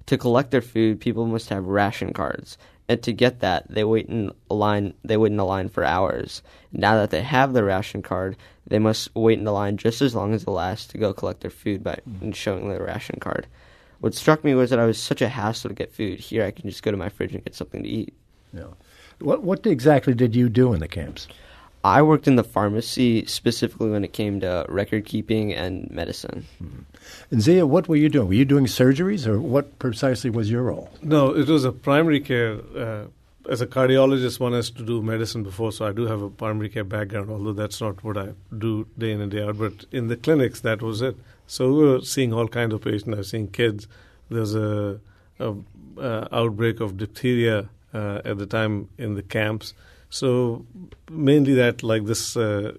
To 0.08 0.18
collect 0.18 0.52
their 0.52 0.62
food, 0.62 1.00
people 1.00 1.26
must 1.26 1.50
have 1.50 1.66
ration 1.66 2.14
cards, 2.14 2.58
and 2.92 3.02
to 3.04 3.14
get 3.14 3.40
that, 3.40 3.66
they 3.70 3.86
wait 3.86 4.08
in 4.08 4.32
a 4.50 4.54
line. 4.54 4.94
They 5.06 5.16
wait 5.16 5.32
in 5.32 5.40
a 5.40 5.46
line 5.46 5.70
for 5.70 5.86
hours. 5.86 6.42
Now 6.74 6.96
that 6.96 7.10
they 7.10 7.22
have 7.22 7.54
the 7.54 7.64
ration 7.64 8.02
card, 8.02 8.36
they 8.68 8.80
must 8.80 9.16
wait 9.16 9.40
in 9.40 9.46
the 9.46 9.54
line 9.54 9.78
just 9.78 10.02
as 10.02 10.14
long 10.14 10.34
as 10.34 10.44
the 10.44 10.52
last 10.52 10.90
to 10.90 10.98
go 10.98 11.14
collect 11.14 11.40
their 11.40 11.52
food 11.52 11.86
by 11.86 12.00
mm. 12.10 12.36
showing 12.36 12.68
the 12.68 12.84
ration 12.84 13.18
card. 13.22 13.48
What 14.02 14.14
struck 14.14 14.44
me 14.44 14.56
was 14.56 14.72
that 14.72 14.80
I 14.80 14.86
was 14.86 15.00
such 15.00 15.22
a 15.22 15.30
hassle 15.30 15.70
to 15.70 15.74
get 15.74 15.94
food. 15.94 16.20
Here, 16.20 16.44
I 16.44 16.52
can 16.52 16.70
just 16.70 16.84
go 16.84 16.92
to 16.92 16.98
my 16.98 17.08
fridge 17.08 17.34
and 17.34 17.46
get 17.46 17.56
something 17.56 17.82
to 17.82 17.88
eat. 17.88 18.14
Yeah. 18.52 18.74
What 19.20 19.42
What 19.42 19.66
exactly 19.66 20.14
did 20.14 20.36
you 20.36 20.50
do 20.50 20.74
in 20.74 20.82
the 20.82 20.90
camps? 20.90 21.30
I 21.84 22.02
worked 22.02 22.28
in 22.28 22.36
the 22.36 22.44
pharmacy 22.44 23.26
specifically 23.26 23.90
when 23.90 24.04
it 24.04 24.14
came 24.14 24.40
to 24.42 24.66
record 24.70 25.06
keeping 25.06 25.54
and 25.54 25.90
medicine. 25.90 26.46
Mm-hmm. 26.62 26.82
And 27.32 27.42
Zia, 27.42 27.66
what 27.66 27.88
were 27.88 27.96
you 27.96 28.10
doing? 28.10 28.28
Were 28.28 28.34
you 28.34 28.46
doing 28.46 28.66
surgeries, 28.66 29.26
or 29.26 29.40
what 29.40 29.80
precisely 29.80 30.30
was 30.30 30.52
your 30.52 30.64
role? 30.64 30.90
No, 31.02 31.36
it 31.36 31.48
was 31.48 31.66
a 31.66 31.72
primary 31.72 32.20
care. 32.20 32.60
Uh, 32.76 33.06
as 33.50 33.62
a 33.62 33.68
cardiologist, 33.68 34.40
one 34.40 34.54
has 34.54 34.70
to 34.70 34.84
do 34.84 35.02
medicine 35.02 35.42
before, 35.42 35.72
so 35.72 35.86
I 35.86 35.92
do 35.92 36.06
have 36.06 36.22
a 36.22 36.30
primary 36.30 36.70
care 36.70 36.84
background, 36.84 37.32
although 37.32 37.54
that's 37.54 37.82
not 37.82 38.04
what 38.04 38.18
I 38.18 38.30
do 38.56 38.86
day 38.98 39.12
in 39.12 39.22
and 39.22 39.32
day 39.32 39.44
out. 39.44 39.58
But 39.58 39.86
in 39.92 40.08
the 40.08 40.16
clinics, 40.16 40.62
that 40.62 40.82
was 40.82 41.02
it. 41.02 41.16
So 41.48 41.74
we 41.74 41.84
were 41.88 42.02
seeing 42.02 42.34
all 42.34 42.48
kinds 42.48 42.74
of 42.74 42.82
patients. 42.82 43.14
I 43.14 43.18
was 43.18 43.30
seeing 43.30 43.48
kids. 43.48 43.88
There's 44.30 44.54
a, 44.54 45.00
a 45.40 45.56
uh, 45.98 46.28
outbreak 46.32 46.80
of 46.80 46.98
diphtheria 46.98 47.70
uh, 47.94 48.22
at 48.24 48.38
the 48.38 48.46
time 48.46 48.90
in 48.98 49.16
the 49.16 49.24
camps. 49.24 49.74
So 50.12 50.66
mainly 51.10 51.54
that, 51.54 51.84
like 51.84 52.06
this 52.06 52.36
uh, 52.36 52.74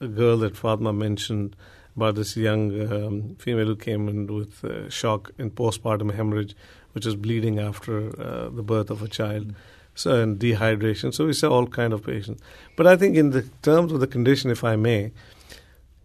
girl 0.00 0.38
that 0.38 0.56
Fatma 0.56 0.92
mentioned 0.92 1.54
about 1.94 2.14
this 2.14 2.34
young 2.34 2.90
um, 2.90 3.36
female 3.38 3.66
who 3.66 3.76
came 3.76 4.08
in 4.08 4.26
with 4.26 4.64
uh, 4.64 4.88
shock 4.88 5.30
and 5.38 5.54
postpartum 5.54 6.14
hemorrhage, 6.14 6.56
which 6.92 7.04
is 7.04 7.14
bleeding 7.14 7.58
after 7.58 8.08
uh, 8.18 8.48
the 8.48 8.62
birth 8.62 8.88
of 8.88 9.02
a 9.02 9.08
child. 9.08 9.48
Mm-hmm. 9.48 9.56
So 9.94 10.18
and 10.22 10.40
dehydration. 10.40 11.12
So 11.12 11.26
we 11.26 11.34
saw 11.34 11.50
all 11.50 11.66
kind 11.66 11.92
of 11.92 12.06
patients. 12.06 12.42
But 12.76 12.86
I 12.86 12.96
think 12.96 13.16
in 13.16 13.30
the 13.30 13.42
terms 13.60 13.92
of 13.92 14.00
the 14.00 14.06
condition, 14.06 14.50
if 14.50 14.64
I 14.64 14.74
may, 14.74 15.12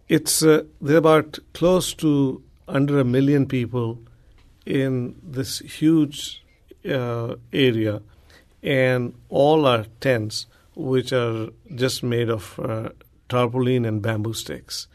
it's 0.06 0.42
uh, 0.42 0.64
there 0.82 0.96
are 0.96 0.98
about 0.98 1.38
close 1.54 1.94
to 1.94 2.42
under 2.68 3.00
a 3.00 3.04
million 3.04 3.46
people 3.46 3.98
in 4.66 5.16
this 5.22 5.60
huge 5.60 6.44
uh, 6.86 7.36
area, 7.54 8.02
and 8.62 9.14
all 9.30 9.64
are 9.64 9.86
tents 10.00 10.44
which 10.78 11.12
are 11.12 11.48
just 11.74 12.02
made 12.04 12.30
of 12.30 12.58
uh, 12.60 12.90
tarpaulin 13.28 13.84
and 13.84 14.00
bamboo 14.00 14.32
sticks. 14.32 14.86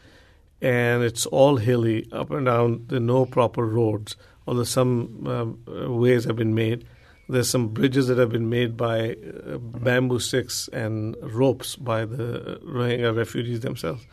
And 0.62 1.02
it's 1.02 1.26
all 1.26 1.58
hilly, 1.58 2.08
up 2.10 2.30
and 2.30 2.46
down. 2.46 2.86
There 2.86 2.96
are 2.96 3.00
no 3.00 3.26
proper 3.26 3.66
roads, 3.66 4.16
although 4.46 4.64
some 4.64 5.26
uh, 5.26 5.90
ways 5.92 6.24
have 6.24 6.36
been 6.36 6.54
made. 6.54 6.86
There's 7.28 7.50
some 7.50 7.68
bridges 7.68 8.08
that 8.08 8.16
have 8.16 8.30
been 8.30 8.48
made 8.48 8.76
by 8.76 9.10
uh, 9.12 9.58
bamboo 9.58 10.20
sticks 10.20 10.68
and 10.72 11.16
ropes 11.20 11.76
by 11.76 12.06
the 12.06 12.60
Rohingya 12.64 13.14
refugees 13.14 13.60
themselves. 13.60 14.06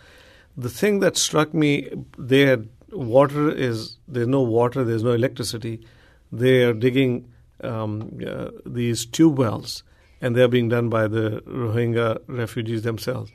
The 0.57 0.69
thing 0.69 0.99
that 0.99 1.15
struck 1.15 1.53
me, 1.53 1.89
they 2.17 2.41
had 2.41 2.67
water 2.91 3.49
is 3.49 3.97
there's 4.09 4.27
no 4.27 4.41
water, 4.41 4.83
there's 4.83 5.03
no 5.03 5.11
electricity. 5.11 5.85
They 6.33 6.63
are 6.63 6.73
digging 6.73 7.31
um, 7.63 8.19
uh, 8.27 8.49
these 8.65 9.05
tube 9.05 9.37
wells, 9.37 9.83
and 10.21 10.35
they're 10.35 10.47
being 10.47 10.69
done 10.69 10.89
by 10.89 11.07
the 11.07 11.41
Rohingya 11.47 12.19
refugees 12.27 12.83
themselves. 12.83 13.31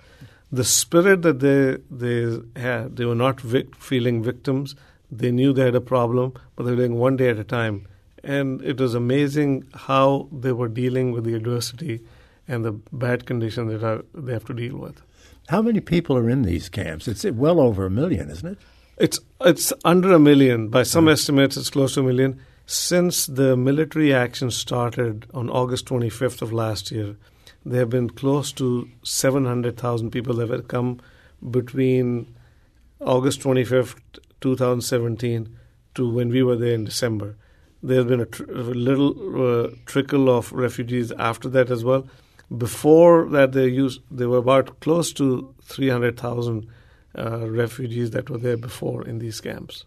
The 0.52 0.64
spirit 0.64 1.22
that 1.22 1.40
they 1.40 1.78
they 1.90 2.38
had, 2.60 2.96
they 2.96 3.04
were 3.04 3.14
not 3.16 3.40
vic- 3.40 3.74
feeling 3.74 4.22
victims. 4.22 4.76
They 5.10 5.30
knew 5.30 5.52
they 5.52 5.64
had 5.64 5.74
a 5.74 5.80
problem, 5.80 6.34
but 6.54 6.64
they 6.64 6.70
were 6.70 6.76
doing 6.76 6.96
one 6.96 7.16
day 7.16 7.28
at 7.30 7.38
a 7.38 7.44
time. 7.44 7.86
And 8.22 8.62
it 8.62 8.80
was 8.80 8.94
amazing 8.94 9.64
how 9.74 10.28
they 10.32 10.52
were 10.52 10.68
dealing 10.68 11.12
with 11.12 11.24
the 11.24 11.34
adversity 11.34 12.00
and 12.48 12.64
the 12.64 12.72
bad 12.72 13.26
conditions 13.26 13.72
that 13.72 13.84
are, 13.84 14.04
they 14.14 14.32
have 14.32 14.44
to 14.46 14.54
deal 14.54 14.76
with. 14.76 15.02
How 15.48 15.62
many 15.62 15.80
people 15.80 16.16
are 16.16 16.28
in 16.28 16.42
these 16.42 16.68
camps? 16.68 17.06
It's 17.06 17.24
well 17.24 17.60
over 17.60 17.86
a 17.86 17.90
million, 17.90 18.30
isn't 18.30 18.48
it? 18.48 18.58
It's 18.98 19.20
it's 19.40 19.72
under 19.84 20.12
a 20.12 20.18
million. 20.18 20.68
By 20.68 20.82
some 20.82 21.08
estimates, 21.08 21.56
it's 21.56 21.70
close 21.70 21.94
to 21.94 22.00
a 22.00 22.02
million. 22.02 22.40
Since 22.68 23.26
the 23.26 23.56
military 23.56 24.12
action 24.12 24.50
started 24.50 25.26
on 25.32 25.48
August 25.48 25.86
25th 25.86 26.42
of 26.42 26.52
last 26.52 26.90
year, 26.90 27.16
there 27.64 27.78
have 27.80 27.90
been 27.90 28.10
close 28.10 28.50
to 28.54 28.90
700,000 29.04 30.10
people 30.10 30.34
that 30.34 30.50
have 30.50 30.66
come 30.66 31.00
between 31.48 32.34
August 33.00 33.40
25th, 33.42 33.94
2017, 34.40 35.56
to 35.94 36.10
when 36.10 36.28
we 36.28 36.42
were 36.42 36.56
there 36.56 36.74
in 36.74 36.82
December. 36.82 37.36
There's 37.84 38.04
been 38.04 38.20
a, 38.20 38.26
tr- 38.26 38.50
a 38.50 38.62
little 38.62 39.66
uh, 39.66 39.70
trickle 39.84 40.28
of 40.28 40.50
refugees 40.50 41.12
after 41.12 41.48
that 41.50 41.70
as 41.70 41.84
well. 41.84 42.08
Before 42.56 43.28
that, 43.28 43.52
they 43.52 43.68
used 43.68 44.00
there 44.10 44.28
were 44.28 44.38
about 44.38 44.80
close 44.80 45.12
to 45.14 45.54
300,000 45.62 46.66
uh, 47.16 47.48
refugees 47.50 48.10
that 48.10 48.28
were 48.28 48.38
there 48.38 48.56
before 48.56 49.06
in 49.06 49.18
these 49.18 49.40
camps. 49.40 49.84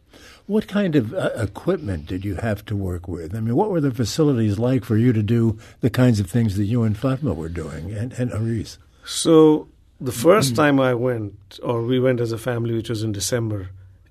What 0.47 0.67
kind 0.67 0.95
of 0.95 1.13
uh, 1.13 1.29
equipment 1.35 2.07
did 2.07 2.25
you 2.25 2.35
have 2.35 2.65
to 2.65 2.75
work 2.75 3.07
with? 3.07 3.35
I 3.35 3.39
mean, 3.39 3.55
what 3.55 3.69
were 3.69 3.81
the 3.81 3.91
facilities 3.91 4.57
like 4.57 4.83
for 4.83 4.97
you 4.97 5.13
to 5.13 5.21
do 5.21 5.57
the 5.81 5.89
kinds 5.89 6.19
of 6.19 6.29
things 6.29 6.57
that 6.57 6.65
you 6.65 6.83
and 6.83 6.97
Fatma 6.97 7.33
were 7.33 7.49
doing 7.49 7.91
and, 7.91 8.13
and 8.13 8.31
Ariz? 8.31 8.77
So, 9.05 9.67
the 10.01 10.11
first 10.11 10.55
time 10.55 10.79
I 10.79 10.93
went, 10.93 11.59
or 11.61 11.83
we 11.83 11.99
went 11.99 12.19
as 12.21 12.31
a 12.31 12.37
family, 12.37 12.73
which 12.73 12.89
was 12.89 13.03
in 13.03 13.11
December, 13.11 13.69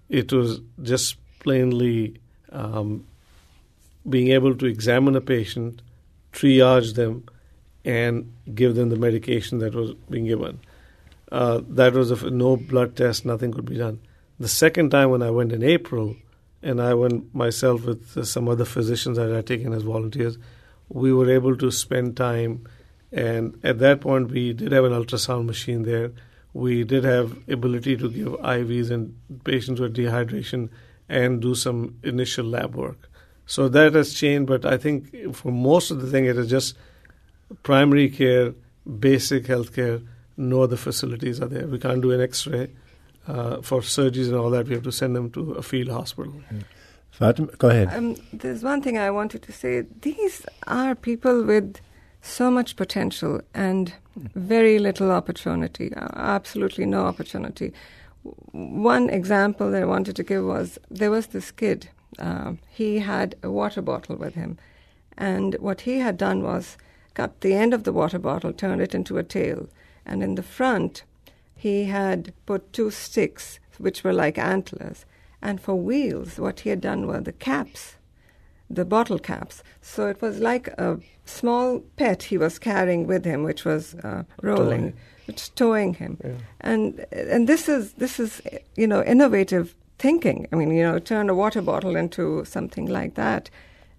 it 0.08 0.32
was 0.32 0.60
just 0.82 1.16
plainly 1.40 2.20
um, 2.52 3.06
being 4.08 4.28
able 4.28 4.54
to 4.56 4.66
examine 4.66 5.16
a 5.16 5.20
patient, 5.20 5.82
triage 6.32 6.94
them, 6.94 7.24
and 7.84 8.32
give 8.54 8.74
them 8.74 8.90
the 8.90 8.96
medication 8.96 9.58
that 9.58 9.74
was 9.74 9.94
being 10.10 10.26
given. 10.26 10.60
Uh, 11.30 11.60
that 11.68 11.92
was 11.92 12.10
a, 12.10 12.30
no 12.30 12.56
blood 12.56 12.96
test, 12.96 13.24
nothing 13.24 13.52
could 13.52 13.66
be 13.66 13.76
done. 13.76 14.00
The 14.40 14.48
second 14.48 14.90
time 14.90 15.10
when 15.10 15.22
I 15.22 15.30
went 15.30 15.52
in 15.52 15.62
April, 15.62 16.16
and 16.62 16.80
I 16.80 16.94
went 16.94 17.34
myself 17.34 17.84
with 17.84 18.16
uh, 18.16 18.24
some 18.24 18.48
other 18.48 18.64
physicians 18.64 19.16
that 19.16 19.30
I 19.30 19.36
had 19.36 19.46
taken 19.46 19.72
as 19.72 19.82
volunteers, 19.82 20.38
we 20.88 21.12
were 21.12 21.30
able 21.30 21.56
to 21.56 21.70
spend 21.70 22.16
time. 22.16 22.66
And 23.12 23.58
at 23.62 23.78
that 23.78 24.00
point, 24.00 24.30
we 24.30 24.52
did 24.52 24.72
have 24.72 24.84
an 24.84 24.92
ultrasound 24.92 25.46
machine 25.46 25.82
there. 25.82 26.12
We 26.52 26.84
did 26.84 27.04
have 27.04 27.36
ability 27.48 27.96
to 27.98 28.10
give 28.10 28.28
IVs 28.28 28.90
and 28.90 29.14
patients 29.44 29.80
with 29.80 29.94
dehydration 29.94 30.70
and 31.08 31.40
do 31.40 31.54
some 31.54 31.98
initial 32.02 32.46
lab 32.46 32.74
work. 32.74 33.08
So 33.46 33.68
that 33.68 33.94
has 33.94 34.12
changed, 34.12 34.46
but 34.46 34.66
I 34.66 34.76
think 34.76 35.34
for 35.34 35.50
most 35.50 35.90
of 35.90 36.02
the 36.02 36.10
thing, 36.10 36.26
it 36.26 36.36
is 36.36 36.50
just 36.50 36.76
primary 37.62 38.10
care, 38.10 38.54
basic 38.98 39.46
health 39.46 39.74
care. 39.74 40.00
No 40.38 40.62
other 40.62 40.76
facilities 40.76 41.40
are 41.40 41.48
there. 41.48 41.66
We 41.66 41.78
can't 41.78 42.00
do 42.00 42.12
an 42.12 42.20
X-ray 42.20 42.70
uh, 43.26 43.60
for 43.60 43.80
surgeries 43.82 44.28
and 44.28 44.36
all 44.36 44.50
that. 44.50 44.68
We 44.68 44.74
have 44.74 44.84
to 44.84 44.92
send 44.92 45.14
them 45.14 45.30
to 45.32 45.52
a 45.52 45.62
field 45.62 45.88
hospital. 45.90 46.32
Fatima, 47.10 47.48
go 47.58 47.68
ahead. 47.68 47.92
Um, 47.92 48.16
there's 48.32 48.62
one 48.62 48.80
thing 48.80 48.96
I 48.96 49.10
wanted 49.10 49.42
to 49.42 49.52
say. 49.52 49.84
These 50.00 50.46
are 50.66 50.94
people 50.94 51.42
with 51.42 51.80
so 52.22 52.50
much 52.50 52.76
potential 52.76 53.40
and 53.54 53.92
very 54.34 54.78
little 54.78 55.10
opportunity, 55.10 55.94
uh, 55.94 56.08
absolutely 56.14 56.86
no 56.86 57.04
opportunity. 57.06 57.72
One 58.52 59.08
example 59.10 59.70
that 59.70 59.82
I 59.82 59.86
wanted 59.86 60.16
to 60.16 60.22
give 60.22 60.44
was 60.44 60.78
there 60.90 61.10
was 61.10 61.28
this 61.28 61.50
kid. 61.50 61.88
Uh, 62.18 62.54
he 62.68 62.98
had 62.98 63.36
a 63.42 63.50
water 63.50 63.82
bottle 63.82 64.16
with 64.16 64.34
him, 64.34 64.58
and 65.16 65.54
what 65.60 65.82
he 65.82 65.98
had 65.98 66.16
done 66.16 66.42
was 66.42 66.76
cut 67.14 67.40
the 67.40 67.54
end 67.54 67.74
of 67.74 67.84
the 67.84 67.92
water 67.92 68.18
bottle, 68.18 68.52
turned 68.52 68.80
it 68.80 68.94
into 68.94 69.18
a 69.18 69.22
tail, 69.22 69.68
and 70.08 70.22
in 70.22 70.34
the 70.34 70.42
front 70.42 71.04
he 71.54 71.84
had 71.84 72.32
put 72.46 72.72
two 72.72 72.90
sticks, 72.90 73.58
which 73.78 74.04
were 74.04 74.12
like 74.12 74.38
antlers, 74.38 75.04
and 75.42 75.60
for 75.60 75.74
wheels, 75.74 76.38
what 76.38 76.60
he 76.60 76.70
had 76.70 76.80
done 76.80 77.06
were 77.06 77.20
the 77.20 77.32
caps, 77.32 77.96
the 78.70 78.84
bottle 78.84 79.18
caps. 79.18 79.62
So 79.82 80.06
it 80.06 80.22
was 80.22 80.38
like 80.38 80.68
a 80.78 80.98
small 81.24 81.80
pet 81.96 82.24
he 82.24 82.38
was 82.38 82.58
carrying 82.58 83.06
with 83.06 83.24
him, 83.24 83.42
which 83.42 83.64
was 83.64 83.94
uh, 83.96 84.22
rolling, 84.42 84.94
which 85.26 85.54
towing 85.54 85.94
him. 85.94 86.18
Yeah. 86.24 86.30
And 86.60 87.06
and 87.12 87.48
this 87.48 87.68
is 87.68 87.92
this 87.94 88.20
is 88.20 88.40
you 88.76 88.86
know 88.86 89.02
innovative 89.02 89.74
thinking. 89.98 90.46
I 90.52 90.56
mean, 90.56 90.70
you 90.70 90.82
know, 90.82 90.98
turn 90.98 91.28
a 91.28 91.34
water 91.34 91.62
bottle 91.62 91.96
into 91.96 92.44
something 92.44 92.86
like 92.86 93.14
that. 93.14 93.50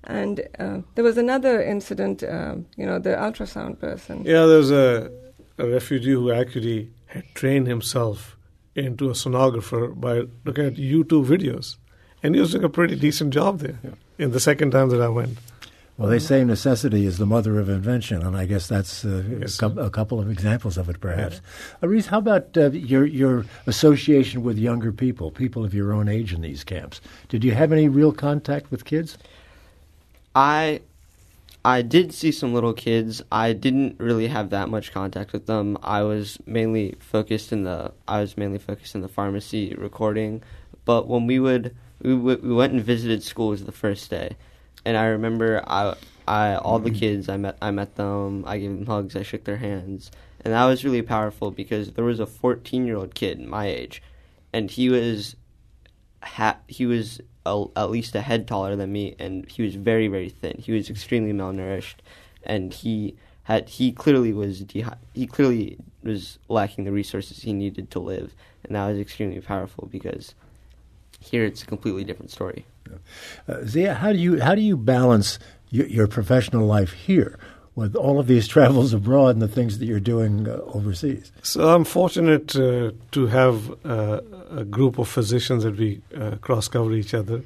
And 0.05 0.47
uh, 0.57 0.79
there 0.95 1.03
was 1.03 1.17
another 1.17 1.61
incident, 1.61 2.23
uh, 2.23 2.55
you 2.77 2.85
know, 2.85 2.99
the 2.99 3.11
ultrasound 3.11 3.79
person. 3.79 4.23
Yeah, 4.23 4.45
there's 4.45 4.71
a, 4.71 5.11
a 5.59 5.67
refugee 5.67 6.11
who 6.11 6.31
actually 6.31 6.89
had 7.07 7.23
trained 7.35 7.67
himself 7.67 8.35
into 8.75 9.09
a 9.09 9.13
sonographer 9.13 9.99
by 9.99 10.23
looking 10.45 10.65
at 10.65 10.75
YouTube 10.75 11.25
videos. 11.25 11.77
And 12.23 12.35
he 12.35 12.41
was 12.41 12.51
doing 12.51 12.63
a 12.63 12.69
pretty 12.69 12.95
decent 12.95 13.33
job 13.33 13.59
there 13.59 13.79
in 14.17 14.31
the 14.31 14.39
second 14.39 14.71
time 14.71 14.89
that 14.89 15.01
I 15.01 15.09
went. 15.09 15.37
Well, 15.97 16.09
they 16.09 16.19
say 16.19 16.45
necessity 16.45 17.05
is 17.05 17.17
the 17.17 17.25
mother 17.25 17.59
of 17.59 17.67
invention, 17.67 18.21
and 18.21 18.37
I 18.37 18.45
guess 18.45 18.67
that's 18.67 19.03
uh, 19.03 19.21
Yes. 19.41 19.61
a, 19.61 19.65
a 19.67 19.89
couple 19.89 20.21
of 20.21 20.31
examples 20.31 20.77
of 20.77 20.87
it, 20.89 21.01
perhaps. 21.01 21.41
Ariz, 21.83 22.05
how 22.05 22.19
about 22.19 22.55
uh, 22.57 22.71
your 22.71 23.05
your 23.05 23.45
association 23.67 24.41
with 24.41 24.57
younger 24.57 24.93
people, 24.93 25.29
people 25.29 25.65
of 25.65 25.73
your 25.73 25.91
own 25.91 26.07
age 26.07 26.31
in 26.33 26.39
these 26.39 26.63
camps? 26.63 27.01
Did 27.27 27.43
you 27.43 27.51
have 27.51 27.73
any 27.73 27.89
real 27.89 28.13
contact 28.13 28.71
with 28.71 28.85
kids? 28.85 29.17
I 30.35 30.81
I 31.69 31.83
did 31.83 32.15
see 32.15 32.31
some 32.31 32.51
little 32.51 32.73
kids. 32.73 33.21
I 33.31 33.53
didn't 33.53 33.99
really 33.99 34.27
have 34.27 34.49
that 34.49 34.69
much 34.69 34.91
contact 34.91 35.33
with 35.33 35.45
them. 35.45 35.77
I 35.83 36.01
was 36.01 36.39
mainly 36.47 36.95
focused 36.99 37.51
in 37.51 37.63
the 37.63 37.93
I 38.07 38.21
was 38.21 38.35
mainly 38.35 38.57
focused 38.57 38.95
in 38.95 39.01
the 39.01 39.07
pharmacy 39.07 39.75
recording. 39.77 40.41
But 40.83 41.07
when 41.07 41.27
we 41.27 41.37
would 41.39 41.75
we 42.01 42.15
w- 42.15 42.39
we 42.41 42.55
went 42.55 42.73
and 42.73 42.83
visited 42.83 43.21
schools 43.21 43.65
the 43.65 43.71
first 43.71 44.09
day, 44.09 44.35
and 44.83 44.97
I 44.97 45.05
remember 45.05 45.63
I 45.67 45.93
I 46.27 46.55
all 46.55 46.79
the 46.79 46.89
mm-hmm. 46.89 46.97
kids 46.97 47.29
I 47.29 47.37
met 47.37 47.55
I 47.61 47.69
met 47.69 47.97
them. 47.97 48.45
I 48.47 48.57
gave 48.57 48.71
them 48.71 48.87
hugs. 48.87 49.15
I 49.15 49.21
shook 49.21 49.43
their 49.43 49.57
hands, 49.57 50.09
and 50.41 50.55
that 50.55 50.65
was 50.65 50.83
really 50.83 51.03
powerful 51.03 51.51
because 51.51 51.91
there 51.91 52.03
was 52.03 52.19
a 52.19 52.25
14 52.25 52.87
year 52.87 52.95
old 52.95 53.13
kid 53.13 53.39
my 53.41 53.67
age, 53.67 54.01
and 54.51 54.71
he 54.71 54.89
was 54.89 55.35
ha- 56.23 56.61
he 56.67 56.87
was 56.87 57.21
a, 57.45 57.65
at 57.75 57.89
least 57.89 58.15
a 58.15 58.21
head 58.21 58.47
taller 58.47 58.75
than 58.75 58.91
me, 58.91 59.15
and 59.19 59.49
he 59.49 59.61
was 59.61 59.75
very 59.75 60.07
very 60.07 60.29
thin. 60.29 60.57
He 60.59 60.71
was 60.71 60.89
extremely 60.89 61.33
malnourished, 61.33 61.95
and 62.43 62.73
he 62.73 63.15
had 63.43 63.69
he 63.69 63.91
clearly 63.91 64.33
was 64.33 64.63
dehy- 64.63 64.97
he 65.13 65.25
clearly 65.27 65.77
was 66.03 66.39
lacking 66.47 66.85
the 66.85 66.91
resources 66.91 67.43
he 67.43 67.53
needed 67.53 67.91
to 67.91 67.99
live, 67.99 68.33
and 68.63 68.75
that 68.75 68.87
was 68.87 68.97
extremely 68.97 69.41
powerful 69.41 69.87
because 69.91 70.35
here 71.19 71.43
it's 71.43 71.63
a 71.63 71.65
completely 71.65 72.03
different 72.03 72.31
story. 72.31 72.65
Uh, 73.47 73.63
Zia, 73.65 73.95
how 73.95 74.11
do 74.11 74.19
you 74.19 74.41
how 74.41 74.55
do 74.55 74.61
you 74.61 74.77
balance 74.77 75.39
your, 75.69 75.87
your 75.87 76.07
professional 76.07 76.65
life 76.65 76.93
here 76.93 77.39
with 77.79 77.95
all 77.95 78.19
of 78.19 78.27
these 78.27 78.47
travels 78.55 78.93
abroad 78.93 79.29
and 79.29 79.41
the 79.41 79.47
things 79.47 79.79
that 79.79 79.85
you're 79.85 79.99
doing 79.99 80.47
uh, 80.47 80.59
overseas? 80.77 81.31
So 81.41 81.73
I'm 81.73 81.85
fortunate 81.85 82.55
uh, 82.55 82.91
to 83.11 83.27
have 83.27 83.85
uh, 83.85 84.21
a 84.51 84.63
group 84.63 84.99
of 84.99 85.07
physicians 85.07 85.63
that 85.63 85.77
we 85.77 86.01
uh, 86.15 86.35
cross 86.41 86.67
cover 86.67 86.93
each 86.93 87.13
other, 87.13 87.41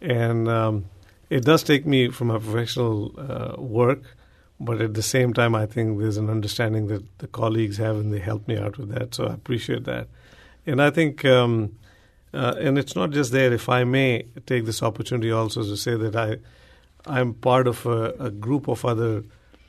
and 0.00 0.48
um, 0.48 0.84
it 1.30 1.44
does 1.44 1.62
take 1.62 1.86
me 1.86 2.10
from 2.10 2.28
my 2.28 2.38
professional 2.38 3.14
uh, 3.18 3.60
work, 3.60 4.02
but 4.60 4.80
at 4.80 4.94
the 4.94 5.02
same 5.02 5.32
time, 5.32 5.54
I 5.54 5.66
think 5.66 5.98
there's 5.98 6.18
an 6.18 6.30
understanding 6.30 6.86
that 6.88 7.02
the 7.18 7.26
colleagues 7.26 7.78
have, 7.78 7.96
and 7.96 8.12
they 8.12 8.20
help 8.20 8.46
me 8.46 8.56
out 8.56 8.78
with 8.78 8.90
that. 8.90 9.14
So 9.14 9.26
I 9.26 9.34
appreciate 9.34 9.84
that, 9.84 10.08
and 10.66 10.80
I 10.82 10.90
think. 10.90 11.24
Um, 11.24 11.76
uh, 12.34 12.54
and 12.58 12.78
it's 12.78 12.96
not 12.96 13.10
just 13.10 13.30
there. 13.32 13.52
If 13.52 13.68
I 13.68 13.84
may 13.84 14.24
take 14.46 14.64
this 14.64 14.82
opportunity 14.82 15.30
also 15.30 15.62
to 15.62 15.76
say 15.76 15.96
that 15.96 16.16
I, 16.16 16.38
I'm 17.06 17.34
part 17.34 17.66
of 17.66 17.84
a, 17.86 18.14
a 18.18 18.30
group 18.30 18.68
of 18.68 18.84
other 18.84 19.24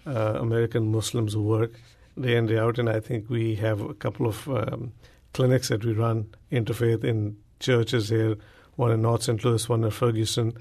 uh, 0.05 0.37
American 0.39 0.91
Muslims 0.91 1.33
who 1.33 1.41
work 1.41 1.73
day 2.19 2.35
in 2.35 2.47
day 2.47 2.57
out, 2.57 2.77
and 2.77 2.89
I 2.89 2.99
think 2.99 3.29
we 3.29 3.55
have 3.55 3.81
a 3.81 3.93
couple 3.93 4.27
of 4.27 4.47
um, 4.47 4.93
clinics 5.33 5.69
that 5.69 5.83
we 5.83 5.93
run 5.93 6.27
interfaith 6.51 7.03
in 7.03 7.37
churches 7.59 8.09
here, 8.09 8.35
one 8.75 8.91
in 8.91 9.01
North 9.01 9.23
St. 9.23 9.43
Louis, 9.43 9.67
one 9.67 9.83
in 9.83 9.91
Ferguson, 9.91 10.53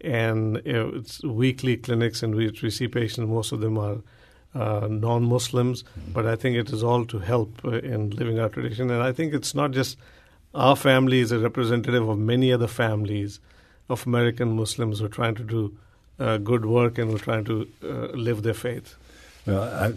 and 0.00 0.60
you 0.64 0.72
know, 0.72 0.92
it's 0.94 1.22
weekly 1.22 1.76
clinics 1.76 2.22
in 2.22 2.34
which 2.34 2.62
we 2.62 2.70
see 2.70 2.88
patients. 2.88 3.28
Most 3.28 3.52
of 3.52 3.60
them 3.60 3.78
are 3.78 3.98
uh, 4.54 4.88
non-Muslims, 4.90 5.84
but 6.12 6.26
I 6.26 6.36
think 6.36 6.56
it 6.56 6.70
is 6.70 6.82
all 6.82 7.04
to 7.06 7.18
help 7.18 7.64
uh, 7.64 7.78
in 7.78 8.10
living 8.10 8.38
our 8.38 8.48
tradition. 8.48 8.90
And 8.90 9.02
I 9.02 9.12
think 9.12 9.34
it's 9.34 9.54
not 9.54 9.72
just 9.72 9.98
our 10.54 10.76
family 10.76 11.20
is 11.20 11.32
a 11.32 11.38
representative 11.38 12.08
of 12.08 12.18
many 12.18 12.52
other 12.52 12.66
families 12.66 13.40
of 13.88 14.06
American 14.06 14.56
Muslims 14.56 14.98
who 14.98 15.06
are 15.06 15.10
trying 15.10 15.34
to 15.34 15.44
do 15.44 15.76
uh, 16.18 16.38
good 16.38 16.64
work 16.64 16.98
and 16.98 17.10
who 17.10 17.16
are 17.16 17.20
trying 17.20 17.44
to 17.44 17.68
uh, 17.82 17.88
live 18.16 18.42
their 18.42 18.54
faith. 18.54 18.94
Well, 19.46 19.62
I, 19.62 19.92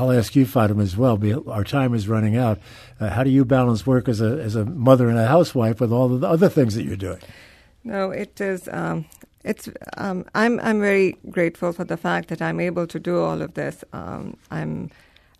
will 0.00 0.12
ask 0.12 0.34
you, 0.34 0.46
Fatima, 0.46 0.82
as 0.82 0.96
well. 0.96 1.20
Our 1.50 1.64
time 1.64 1.94
is 1.94 2.08
running 2.08 2.36
out. 2.36 2.58
Uh, 2.98 3.10
how 3.10 3.24
do 3.24 3.30
you 3.30 3.44
balance 3.44 3.86
work 3.86 4.08
as 4.08 4.20
a 4.20 4.40
as 4.40 4.56
a 4.56 4.64
mother 4.64 5.08
and 5.08 5.18
a 5.18 5.26
housewife 5.26 5.80
with 5.80 5.92
all 5.92 6.08
the 6.08 6.26
other 6.26 6.48
things 6.48 6.74
that 6.74 6.84
you're 6.84 6.96
doing? 6.96 7.20
No, 7.84 8.10
it 8.10 8.40
is. 8.40 8.68
Um, 8.72 9.06
it's. 9.44 9.68
Um, 9.96 10.24
I'm. 10.34 10.60
I'm 10.60 10.80
very 10.80 11.16
grateful 11.30 11.72
for 11.72 11.84
the 11.84 11.96
fact 11.96 12.28
that 12.28 12.40
I'm 12.40 12.60
able 12.60 12.86
to 12.86 12.98
do 12.98 13.20
all 13.20 13.42
of 13.42 13.54
this. 13.54 13.84
Um, 13.92 14.36
I'm. 14.50 14.90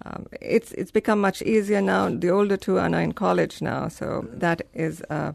Um, 0.05 0.27
it's. 0.41 0.73
It's 0.73 0.91
become 0.91 1.21
much 1.21 1.41
easier 1.43 1.81
now. 1.81 2.11
The 2.11 2.31
older 2.31 2.57
two 2.57 2.79
are 2.79 2.89
now 2.89 2.99
in 2.99 3.13
college 3.13 3.63
now, 3.63 3.89
so 3.89 4.27
that 4.33 4.63
is 4.75 5.03
a, 5.09 5.15
a 5.15 5.35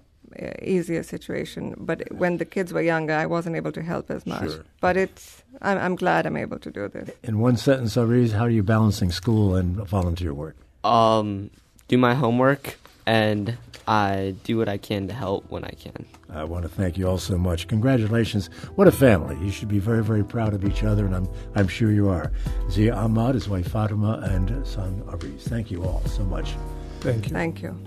easier 0.61 1.03
situation. 1.03 1.75
But 1.77 2.11
when 2.11 2.37
the 2.37 2.45
kids 2.45 2.73
were 2.73 2.81
younger, 2.81 3.13
I 3.13 3.25
wasn't 3.25 3.55
able 3.55 3.71
to 3.73 3.81
help 3.81 4.09
as 4.09 4.25
much. 4.25 4.49
Sure. 4.49 4.65
But 4.81 4.97
it's. 4.97 5.43
I'm, 5.61 5.77
I'm 5.77 5.95
glad 5.95 6.25
I'm 6.25 6.37
able 6.37 6.59
to 6.59 6.71
do 6.71 6.87
this. 6.87 7.09
In 7.23 7.39
one 7.39 7.57
sentence, 7.57 7.95
Ariz, 7.95 8.31
how 8.31 8.43
are 8.43 8.49
you 8.49 8.63
balancing 8.63 9.11
school 9.11 9.55
and 9.55 9.75
volunteer 9.75 10.33
work? 10.33 10.55
Um, 10.83 11.49
do 11.87 11.97
my 11.97 12.13
homework 12.13 12.77
and 13.05 13.57
I 13.87 14.35
do 14.43 14.57
what 14.57 14.69
I 14.69 14.77
can 14.77 15.07
to 15.07 15.13
help 15.13 15.49
when 15.49 15.63
I 15.65 15.71
can. 15.71 16.05
I 16.29 16.43
want 16.45 16.63
to 16.63 16.69
thank 16.69 16.97
you 16.97 17.07
all 17.07 17.17
so 17.17 17.37
much. 17.37 17.67
Congratulations. 17.67 18.47
What 18.75 18.87
a 18.87 18.91
family. 18.91 19.37
You 19.43 19.51
should 19.51 19.67
be 19.67 19.79
very, 19.79 20.03
very 20.03 20.23
proud 20.23 20.53
of 20.53 20.63
each 20.65 20.83
other, 20.83 21.05
and 21.05 21.15
I'm, 21.15 21.29
I'm 21.55 21.67
sure 21.67 21.91
you 21.91 22.09
are. 22.09 22.31
Zia 22.71 22.93
Ahmed, 22.93 23.35
his 23.35 23.49
wife 23.49 23.67
Fatima, 23.67 24.19
and 24.23 24.65
son 24.65 25.03
Ariz. 25.07 25.41
Thank 25.41 25.69
you 25.69 25.83
all 25.83 26.01
so 26.05 26.23
much. 26.23 26.55
Thank 27.01 27.27
you. 27.27 27.33
Thank 27.33 27.61
you. 27.61 27.77